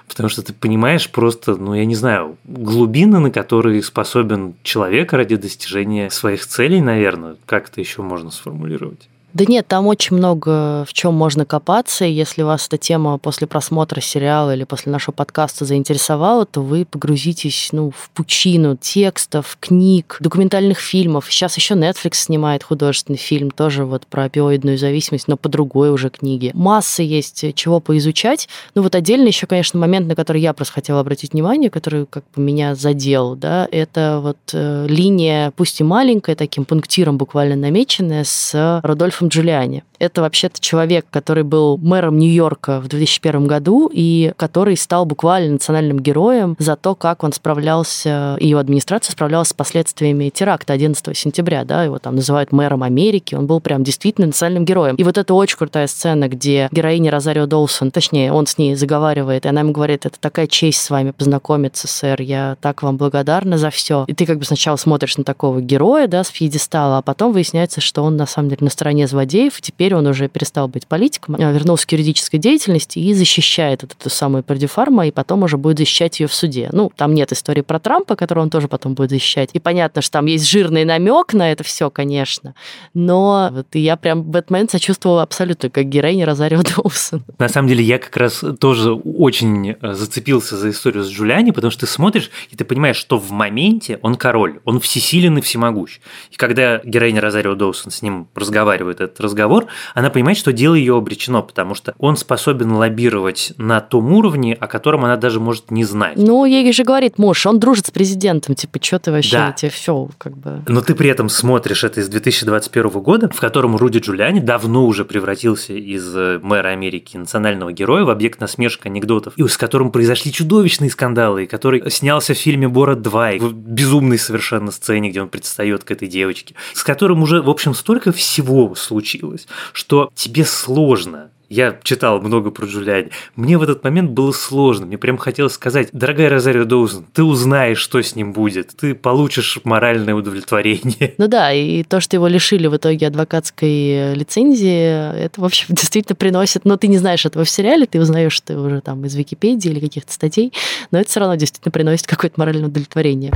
потому 0.08 0.28
что 0.28 0.42
ты 0.42 0.52
понимаешь 0.52 1.10
просто, 1.10 1.56
ну, 1.56 1.74
я 1.74 1.84
не 1.84 1.94
знаю, 1.94 2.36
глубины, 2.44 3.18
на 3.18 3.30
которые 3.30 3.82
способен 3.82 4.54
человек 4.62 5.12
ради 5.12 5.36
достижения 5.36 6.10
своих 6.10 6.46
целей, 6.46 6.80
наверное, 6.80 7.36
как 7.46 7.68
это 7.68 7.80
еще 7.80 8.02
можно 8.02 8.30
сформулировать. 8.30 9.08
Да 9.34 9.44
нет, 9.46 9.66
там 9.66 9.86
очень 9.86 10.16
много 10.16 10.86
в 10.88 10.92
чем 10.94 11.12
можно 11.12 11.44
копаться. 11.44 12.06
И 12.06 12.12
если 12.12 12.42
вас 12.42 12.66
эта 12.68 12.78
тема 12.78 13.18
после 13.18 13.46
просмотра 13.46 14.00
сериала 14.00 14.54
или 14.54 14.64
после 14.64 14.90
нашего 14.90 15.12
подкаста 15.12 15.64
заинтересовала, 15.64 16.46
то 16.46 16.62
вы 16.62 16.86
погрузитесь 16.86 17.68
ну, 17.72 17.90
в 17.90 18.08
пучину 18.10 18.76
текстов, 18.76 19.58
книг, 19.60 20.16
документальных 20.20 20.78
фильмов. 20.78 21.26
Сейчас 21.28 21.56
еще 21.56 21.74
Netflix 21.74 22.14
снимает 22.14 22.62
художественный 22.62 23.18
фильм 23.18 23.50
тоже 23.50 23.84
вот 23.84 24.06
про 24.06 24.24
опиоидную 24.24 24.78
зависимость, 24.78 25.28
но 25.28 25.36
по 25.36 25.50
другой 25.50 25.90
уже 25.90 26.08
книге. 26.08 26.52
Масса 26.54 27.02
есть 27.02 27.44
чего 27.54 27.80
поизучать. 27.80 28.48
Ну 28.74 28.82
вот 28.82 28.94
отдельно 28.94 29.26
еще, 29.26 29.46
конечно, 29.46 29.78
момент, 29.78 30.06
на 30.08 30.14
который 30.14 30.40
я 30.40 30.54
просто 30.54 30.72
хотела 30.74 31.00
обратить 31.00 31.34
внимание, 31.34 31.68
который 31.68 32.06
как 32.06 32.24
бы 32.34 32.40
меня 32.40 32.74
задел, 32.74 33.36
да, 33.36 33.68
это 33.70 34.20
вот 34.22 34.38
э, 34.54 34.86
линия, 34.88 35.52
пусть 35.56 35.80
и 35.80 35.84
маленькая, 35.84 36.36
таким 36.36 36.64
пунктиром 36.64 37.18
буквально 37.18 37.56
намеченная, 37.56 38.24
с 38.24 38.80
Рудольфом 38.82 39.15
Рудольфом 39.16 39.28
Джулиани. 39.28 39.82
Это 39.98 40.20
вообще-то 40.20 40.60
человек, 40.60 41.06
который 41.10 41.42
был 41.42 41.78
мэром 41.78 42.18
Нью-Йорка 42.18 42.80
в 42.80 42.88
2001 42.88 43.46
году 43.46 43.90
и 43.92 44.32
который 44.36 44.76
стал 44.76 45.04
буквально 45.06 45.52
национальным 45.52 46.00
героем 46.00 46.56
за 46.58 46.76
то, 46.76 46.94
как 46.94 47.24
он 47.24 47.32
справлялся, 47.32 48.36
и 48.40 48.48
его 48.48 48.60
администрация 48.60 49.12
справлялась 49.12 49.48
с 49.48 49.52
последствиями 49.52 50.30
теракта 50.30 50.72
11 50.72 51.16
сентября, 51.16 51.64
да, 51.64 51.84
его 51.84 51.98
там 51.98 52.16
называют 52.16 52.52
мэром 52.52 52.82
Америки, 52.82 53.34
он 53.34 53.46
был 53.46 53.60
прям 53.60 53.84
действительно 53.84 54.28
национальным 54.28 54.64
героем. 54.64 54.96
И 54.96 55.04
вот 55.04 55.18
это 55.18 55.34
очень 55.34 55.56
крутая 55.56 55.86
сцена, 55.86 56.28
где 56.28 56.68
героиня 56.70 57.10
Розарио 57.10 57.46
Доусон, 57.46 57.90
точнее, 57.90 58.32
он 58.32 58.46
с 58.46 58.58
ней 58.58 58.74
заговаривает, 58.74 59.44
и 59.44 59.48
она 59.48 59.60
ему 59.60 59.72
говорит, 59.72 60.06
это 60.06 60.18
такая 60.20 60.46
честь 60.46 60.82
с 60.82 60.90
вами 60.90 61.10
познакомиться, 61.10 61.88
сэр, 61.88 62.20
я 62.22 62.56
так 62.60 62.82
вам 62.82 62.96
благодарна 62.96 63.58
за 63.58 63.70
все. 63.70 64.04
И 64.06 64.14
ты 64.14 64.26
как 64.26 64.38
бы 64.38 64.44
сначала 64.44 64.76
смотришь 64.76 65.16
на 65.16 65.24
такого 65.24 65.60
героя, 65.60 66.06
да, 66.06 66.24
с 66.24 66.30
пьедестала, 66.30 66.98
а 66.98 67.02
потом 67.02 67.32
выясняется, 67.32 67.80
что 67.80 68.02
он 68.02 68.16
на 68.16 68.26
самом 68.26 68.50
деле 68.50 68.60
на 68.62 68.70
стороне 68.70 69.06
злодеев. 69.06 69.60
Теперь 69.60 69.85
он 69.94 70.06
уже 70.06 70.28
перестал 70.28 70.68
быть 70.68 70.86
политиком, 70.86 71.36
а 71.38 71.52
вернулся 71.52 71.86
к 71.86 71.92
юридической 71.92 72.38
деятельности 72.38 72.98
и 72.98 73.14
защищает 73.14 73.84
эту 73.84 74.10
самую 74.10 74.42
Пердю 74.42 74.68
Фарма, 74.68 75.06
и 75.06 75.10
потом 75.10 75.42
уже 75.42 75.56
будет 75.56 75.78
защищать 75.78 76.20
ее 76.20 76.26
в 76.26 76.34
суде. 76.34 76.68
Ну, 76.72 76.90
там 76.94 77.14
нет 77.14 77.32
истории 77.32 77.62
про 77.62 77.78
Трампа, 77.78 78.16
которую 78.16 78.44
он 78.44 78.50
тоже 78.50 78.68
потом 78.68 78.94
будет 78.94 79.10
защищать. 79.10 79.50
И 79.52 79.58
понятно, 79.58 80.02
что 80.02 80.12
там 80.12 80.26
есть 80.26 80.46
жирный 80.46 80.84
намек 80.84 81.32
на 81.32 81.52
это 81.52 81.64
все, 81.64 81.90
конечно. 81.90 82.54
Но 82.94 83.50
вот 83.52 83.66
я 83.74 83.96
прям 83.96 84.30
в 84.30 84.36
этот 84.36 84.50
момент 84.50 84.70
сочувствовала 84.70 85.22
абсолютно 85.22 85.70
как 85.70 85.86
героиня 85.86 86.26
Розарио 86.26 86.62
Доусон. 86.62 87.24
На 87.38 87.48
самом 87.48 87.68
деле 87.68 87.84
я 87.84 87.98
как 87.98 88.16
раз 88.16 88.42
тоже 88.60 88.92
очень 88.92 89.70
э, 89.70 89.92
зацепился 89.92 90.56
за 90.56 90.70
историю 90.70 91.04
с 91.04 91.08
Джулиани, 91.08 91.50
потому 91.50 91.70
что 91.70 91.80
ты 91.80 91.86
смотришь, 91.86 92.30
и 92.50 92.56
ты 92.56 92.64
понимаешь, 92.64 92.96
что 92.96 93.18
в 93.18 93.30
моменте 93.30 93.98
он 94.02 94.16
король, 94.16 94.60
он 94.64 94.80
всесилен 94.80 95.38
и 95.38 95.40
всемогущ. 95.40 95.98
И 96.30 96.36
когда 96.36 96.80
героиня 96.84 97.20
Розарио 97.20 97.54
Доусон 97.54 97.92
с 97.92 98.02
ним 98.02 98.28
разговаривает 98.34 99.00
этот 99.00 99.20
разговор, 99.20 99.66
она 99.94 100.10
понимает, 100.10 100.38
что 100.38 100.52
дело 100.52 100.74
ее 100.74 100.96
обречено, 100.96 101.42
потому 101.42 101.74
что 101.74 101.94
он 101.98 102.16
способен 102.16 102.72
лоббировать 102.72 103.52
на 103.58 103.80
том 103.80 104.12
уровне, 104.12 104.54
о 104.54 104.66
котором 104.66 105.04
она 105.04 105.16
даже 105.16 105.40
может 105.40 105.70
не 105.70 105.84
знать. 105.84 106.16
Ну, 106.16 106.44
ей 106.44 106.72
же 106.72 106.84
говорит 106.84 107.18
муж, 107.18 107.46
он 107.46 107.58
дружит 107.58 107.86
с 107.86 107.90
президентом, 107.90 108.54
типа, 108.54 108.78
что 108.82 108.98
ты 108.98 109.12
вообще, 109.12 109.36
да. 109.36 109.52
тебе 109.52 109.70
все 109.70 110.08
как 110.18 110.36
бы... 110.36 110.62
Но 110.66 110.80
ты 110.80 110.94
при 110.94 111.08
этом 111.08 111.28
смотришь 111.28 111.84
это 111.84 112.00
из 112.00 112.08
2021 112.08 112.90
года, 113.00 113.28
в 113.28 113.40
котором 113.40 113.76
Руди 113.76 113.98
Джулиани 113.98 114.40
давно 114.40 114.86
уже 114.86 115.04
превратился 115.04 115.72
из 115.72 116.14
э, 116.14 116.38
мэра 116.42 116.68
Америки, 116.68 117.16
национального 117.16 117.72
героя, 117.72 118.04
в 118.04 118.10
объект 118.10 118.40
насмешек, 118.40 118.86
анекдотов, 118.86 119.36
и 119.36 119.46
с 119.46 119.56
которым 119.56 119.90
произошли 119.90 120.32
чудовищные 120.32 120.90
скандалы, 120.90 121.44
и 121.44 121.46
который 121.46 121.90
снялся 121.90 122.34
в 122.34 122.38
фильме 122.38 122.68
«Бород 122.68 122.98
2», 122.98 123.38
в 123.38 123.52
безумной 123.54 124.18
совершенно 124.18 124.70
сцене, 124.70 125.10
где 125.10 125.22
он 125.22 125.28
предстает 125.28 125.84
к 125.84 125.90
этой 125.90 126.08
девочке, 126.08 126.54
с 126.74 126.82
которым 126.82 127.22
уже, 127.22 127.42
в 127.42 127.50
общем, 127.50 127.74
столько 127.74 128.12
всего 128.12 128.74
случилось, 128.74 129.06
случилось, 129.16 129.46
что 129.72 130.10
тебе 130.14 130.44
сложно 130.44 131.30
я 131.48 131.78
читал 131.82 132.20
много 132.20 132.50
про 132.50 132.66
Джулиани. 132.66 133.10
Мне 133.36 133.56
в 133.58 133.62
этот 133.62 133.84
момент 133.84 134.10
было 134.10 134.32
сложно. 134.32 134.86
Мне 134.86 134.98
прям 134.98 135.16
хотелось 135.16 135.52
сказать, 135.52 135.88
дорогая 135.92 136.28
Розарио 136.28 136.64
Доузен, 136.64 137.06
ты 137.12 137.22
узнаешь, 137.22 137.78
что 137.78 138.02
с 138.02 138.16
ним 138.16 138.32
будет. 138.32 138.74
Ты 138.76 138.94
получишь 138.94 139.60
моральное 139.64 140.14
удовлетворение. 140.14 141.14
Ну 141.18 141.28
да, 141.28 141.52
и 141.52 141.82
то, 141.84 142.00
что 142.00 142.16
его 142.16 142.26
лишили 142.26 142.66
в 142.66 142.76
итоге 142.76 143.06
адвокатской 143.06 144.14
лицензии, 144.14 145.24
это, 145.24 145.40
в 145.40 145.44
общем, 145.44 145.66
действительно 145.74 146.16
приносит... 146.16 146.64
Но 146.64 146.76
ты 146.76 146.88
не 146.88 146.98
знаешь 146.98 147.24
этого 147.24 147.44
в 147.44 147.50
сериале, 147.50 147.86
ты 147.86 148.00
узнаешь 148.00 148.32
что 148.32 148.58
уже 148.60 148.80
там 148.80 149.04
из 149.04 149.14
Википедии 149.14 149.70
или 149.70 149.80
каких-то 149.80 150.12
статей, 150.12 150.52
но 150.90 150.98
это 150.98 151.08
все 151.08 151.20
равно 151.20 151.36
действительно 151.36 151.72
приносит 151.72 152.06
какое-то 152.06 152.38
моральное 152.38 152.66
удовлетворение. 152.66 153.32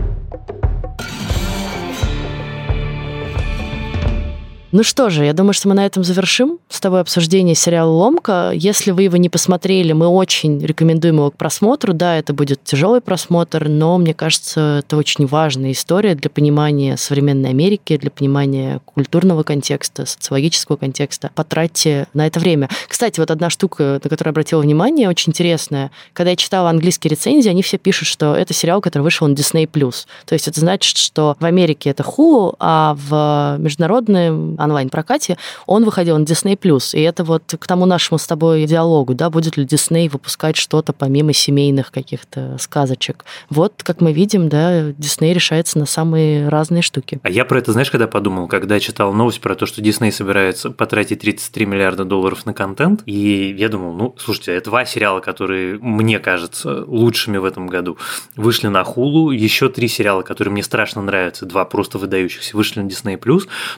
Ну 4.73 4.85
что 4.85 5.11
же, 5.11 5.25
я 5.25 5.33
думаю, 5.33 5.53
что 5.53 5.69
мы 5.69 5.75
на 5.75 5.85
этом 5.85 6.05
завершим 6.05 6.61
с 6.69 6.79
тобой 6.79 7.01
обсуждение 7.01 7.57
сериала 7.57 7.91
«Ломка». 7.91 8.53
Если 8.55 8.93
вы 8.93 9.03
его 9.03 9.17
не 9.17 9.29
посмотрели, 9.29 9.93
мы 9.93 10.07
очень 10.07 10.65
рекомендуем 10.65 11.17
его 11.17 11.33
к 11.33 11.37
просмотру. 11.37 11.93
Да, 11.93 12.17
это 12.17 12.33
будет 12.33 12.63
тяжелый 12.63 13.01
просмотр, 13.01 13.69
но 13.69 13.99
мне 13.99 14.15
кажется, 14.15 14.83
это 14.85 14.97
очень 14.97 15.27
важная 15.27 15.73
история 15.73 16.15
для 16.15 16.31
понимания 16.31 16.97
современной 16.97 17.51
Америки, 17.51 17.97
для 17.97 18.13
понимания 18.13 18.81
культурного 18.85 19.43
контекста, 19.43 20.07
социологического 20.07 20.77
контекста. 20.77 21.33
Потратьте 21.35 22.07
на 22.15 22.29
это 22.29 22.39
время. 22.39 22.69
Кстати, 22.87 23.19
вот 23.19 23.33
одна 23.33 23.51
штука, 23.51 24.01
на 24.05 24.09
которую 24.09 24.31
обратила 24.31 24.61
внимание, 24.61 25.09
очень 25.09 25.31
интересная. 25.31 25.91
Когда 26.13 26.31
я 26.31 26.37
читала 26.37 26.71
английские 26.71 27.11
рецензии, 27.11 27.51
они 27.51 27.65
все 27.65 27.77
пишут, 27.77 28.07
что 28.07 28.37
это 28.37 28.55
сериал, 28.55 28.81
который 28.81 29.03
вышел 29.03 29.27
на 29.27 29.33
Disney+. 29.33 29.67
То 29.67 30.33
есть 30.33 30.47
это 30.47 30.61
значит, 30.61 30.97
что 30.97 31.37
в 31.41 31.45
Америке 31.45 31.91
это 31.91 32.05
Hulu, 32.05 32.55
а 32.61 32.97
в 32.97 33.57
международном 33.59 34.60
онлайн-прокате 34.65 35.39
он 35.67 35.85
выходил 35.85 36.19
на 36.19 36.25
Disney+. 36.25 36.59
И 36.95 37.03
это 37.03 37.25
вот 37.25 37.55
к 37.59 37.67
тому 37.67 37.87
нашему 37.87 38.19
с 38.19 38.27
тобой 38.27 38.65
диалогу, 38.65 39.15
да, 39.15 39.31
будет 39.31 39.57
ли 39.57 39.65
Disney 39.65 40.11
выпускать 40.11 40.57
что-то 40.57 40.93
помимо 40.93 41.33
семейных 41.33 41.91
каких-то 41.91 42.57
сказочек. 42.59 43.25
Вот, 43.49 43.83
как 43.83 44.01
мы 44.01 44.13
видим, 44.13 44.49
да, 44.49 44.91
Disney 44.91 45.33
решается 45.33 45.79
на 45.79 45.87
самые 45.87 46.49
разные 46.49 46.83
штуки. 46.83 47.21
А 47.23 47.31
я 47.31 47.45
про 47.45 47.59
это, 47.59 47.73
знаешь, 47.73 47.91
когда 47.91 48.07
подумал, 48.07 48.49
когда 48.49 48.79
читал 48.81 49.13
новость 49.13 49.41
про 49.41 49.55
то, 49.55 49.67
что 49.67 49.81
Disney 49.83 50.11
собирается 50.11 50.71
потратить 50.71 51.21
33 51.21 51.67
миллиарда 51.67 52.05
долларов 52.05 52.47
на 52.47 52.55
контент, 52.55 53.03
и 53.07 53.55
я 53.59 53.69
думал, 53.69 53.93
ну, 53.93 54.15
слушайте, 54.19 54.53
это 54.53 54.71
два 54.71 54.85
сериала, 54.85 55.21
которые, 55.21 55.79
мне 55.79 56.19
кажется, 56.19 56.85
лучшими 56.87 57.39
в 57.39 57.45
этом 57.45 57.67
году, 57.67 57.99
вышли 58.37 58.69
на 58.69 58.83
Hulu, 58.83 59.35
еще 59.35 59.69
три 59.69 59.89
сериала, 59.89 60.23
которые 60.23 60.53
мне 60.53 60.63
страшно 60.63 61.03
нравятся, 61.03 61.47
два 61.47 61.65
просто 61.65 61.99
выдающихся, 61.99 62.57
вышли 62.57 62.81
на 62.81 62.89
Disney+. 62.89 63.19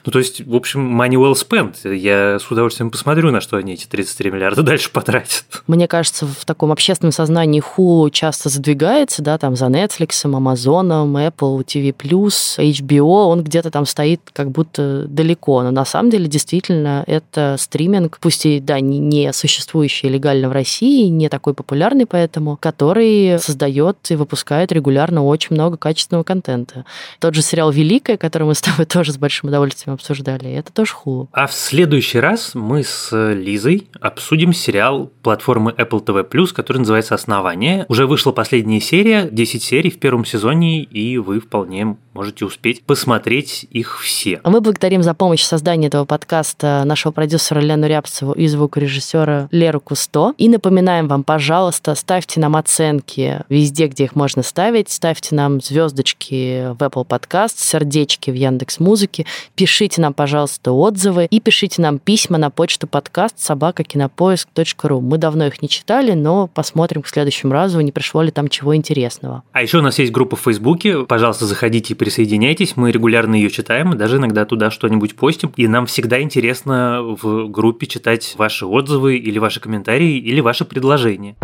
Ну, 0.05 0.11
то 0.11 0.19
есть, 0.19 0.41
в 0.41 0.55
общем, 0.55 0.72
money 0.75 1.15
well 1.15 1.33
spent. 1.33 1.93
Я 1.93 2.39
с 2.39 2.49
удовольствием 2.49 2.91
посмотрю, 2.91 3.31
на 3.31 3.41
что 3.41 3.57
они 3.57 3.73
эти 3.73 3.85
33 3.85 4.31
миллиарда 4.31 4.63
дальше 4.63 4.89
потратят. 4.91 5.45
Мне 5.67 5.87
кажется, 5.87 6.25
в 6.25 6.45
таком 6.45 6.71
общественном 6.71 7.11
сознании 7.11 7.61
Hulu 7.61 8.09
часто 8.11 8.49
задвигается, 8.49 9.21
да, 9.21 9.37
там 9.37 9.55
за 9.55 9.65
Netflix, 9.67 10.09
Amazon, 10.25 11.03
Apple 11.13 11.63
TV+, 11.65 11.93
HBO, 11.93 13.25
он 13.27 13.43
где-то 13.43 13.71
там 13.71 13.85
стоит 13.85 14.21
как 14.33 14.51
будто 14.51 15.05
далеко, 15.07 15.63
но 15.63 15.71
на 15.71 15.85
самом 15.85 16.09
деле 16.09 16.27
действительно 16.27 17.03
это 17.07 17.55
стриминг, 17.59 18.17
пусть 18.19 18.45
и, 18.45 18.59
да, 18.59 18.79
не 18.79 19.31
существующий 19.33 20.09
легально 20.09 20.49
в 20.49 20.51
России, 20.51 21.07
не 21.07 21.29
такой 21.29 21.53
популярный 21.53 22.05
поэтому, 22.05 22.57
который 22.57 23.39
создает 23.39 23.97
и 24.09 24.15
выпускает 24.15 24.71
регулярно 24.71 25.23
очень 25.23 25.55
много 25.55 25.77
качественного 25.77 26.23
контента. 26.23 26.85
Тот 27.19 27.35
же 27.35 27.41
сериал 27.41 27.71
«Великая», 27.71 28.17
который 28.17 28.43
мы 28.43 28.55
с 28.55 28.61
тобой 28.61 28.85
тоже 28.93 29.11
с 29.13 29.17
большим 29.17 29.49
удовольствием 29.49 29.93
обсуждали, 29.93 30.47
это 30.63 30.73
тоже 30.73 30.93
Hulu. 30.93 31.27
А 31.31 31.47
в 31.47 31.53
следующий 31.53 32.19
раз 32.19 32.55
мы 32.55 32.83
с 32.83 33.11
Лизой 33.33 33.87
обсудим 33.99 34.53
сериал 34.53 35.11
платформы 35.21 35.71
Apple 35.71 36.03
TV+, 36.03 36.47
который 36.53 36.79
называется 36.79 37.15
«Основание». 37.15 37.85
Уже 37.89 38.07
вышла 38.07 38.31
последняя 38.31 38.81
серия, 38.81 39.27
10 39.29 39.61
серий 39.61 39.91
в 39.91 39.99
первом 39.99 40.25
сезоне, 40.25 40.83
и 40.83 41.17
вы 41.17 41.39
вполне 41.39 41.97
можете 42.13 42.45
успеть 42.45 42.83
посмотреть 42.83 43.65
их 43.71 44.01
все. 44.01 44.39
А 44.43 44.49
мы 44.49 44.61
благодарим 44.61 45.03
за 45.03 45.13
помощь 45.13 45.41
в 45.41 45.45
создании 45.45 45.87
этого 45.87 46.05
подкаста 46.05 46.83
нашего 46.85 47.11
продюсера 47.11 47.59
Лену 47.59 47.87
Рябцеву 47.87 48.33
и 48.33 48.47
звукорежиссера 48.47 49.47
Леру 49.51 49.79
Кусто. 49.79 50.33
И 50.37 50.47
напоминаем 50.47 51.07
вам, 51.07 51.23
пожалуйста, 51.23 51.95
ставьте 51.95 52.39
нам 52.39 52.55
оценки 52.55 53.41
везде, 53.49 53.87
где 53.87 54.05
их 54.05 54.15
можно 54.15 54.43
ставить. 54.43 54.89
Ставьте 54.89 55.35
нам 55.35 55.59
звездочки 55.61 56.71
в 56.73 56.77
Apple 56.77 57.05
Podcast, 57.07 57.55
сердечки 57.57 58.29
в 58.29 58.35
Яндекс 58.35 58.79
Музыке. 58.79 59.25
Пишите 59.55 60.01
нам, 60.01 60.13
пожалуйста, 60.53 60.71
отзывы 60.71 61.27
и 61.29 61.39
пишите 61.39 61.81
нам 61.81 61.99
письма 61.99 62.37
на 62.37 62.49
почту 62.49 62.87
подкаст 62.87 63.39
собакакинопоиск.ру. 63.39 65.01
Мы 65.01 65.17
давно 65.17 65.47
их 65.47 65.61
не 65.61 65.69
читали, 65.69 66.13
но 66.13 66.47
посмотрим 66.47 67.01
к 67.01 67.07
следующему 67.07 67.53
разу, 67.53 67.79
не 67.81 67.91
пришло 67.91 68.21
ли 68.21 68.31
там 68.31 68.47
чего 68.47 68.75
интересного. 68.75 69.43
А 69.51 69.61
еще 69.61 69.79
у 69.79 69.81
нас 69.81 69.99
есть 69.99 70.11
группа 70.11 70.35
в 70.35 70.41
Фейсбуке. 70.41 71.05
Пожалуйста, 71.05 71.45
заходите 71.45 71.93
и 71.93 71.97
присоединяйтесь. 71.97 72.75
Мы 72.75 72.91
регулярно 72.91 73.35
ее 73.35 73.49
читаем, 73.49 73.97
даже 73.97 74.17
иногда 74.17 74.45
туда 74.45 74.69
что-нибудь 74.69 75.15
постим. 75.15 75.51
И 75.55 75.67
нам 75.67 75.85
всегда 75.85 76.21
интересно 76.21 77.01
в 77.01 77.47
группе 77.49 77.87
читать 77.87 78.35
ваши 78.37 78.65
отзывы 78.65 79.17
или 79.17 79.39
ваши 79.39 79.59
комментарии 79.59 80.17
или 80.17 80.39
ваши 80.39 80.65
предложения. 80.65 81.35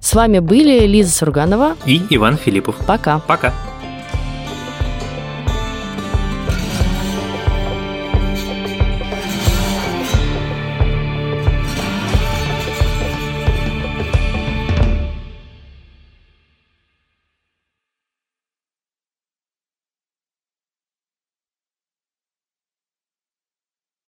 С 0.00 0.14
вами 0.14 0.38
были 0.38 0.86
Лиза 0.86 1.12
Сурганова 1.12 1.76
и 1.86 2.00
Иван 2.10 2.36
Филиппов. 2.36 2.76
Пока. 2.86 3.18
Пока. 3.18 3.52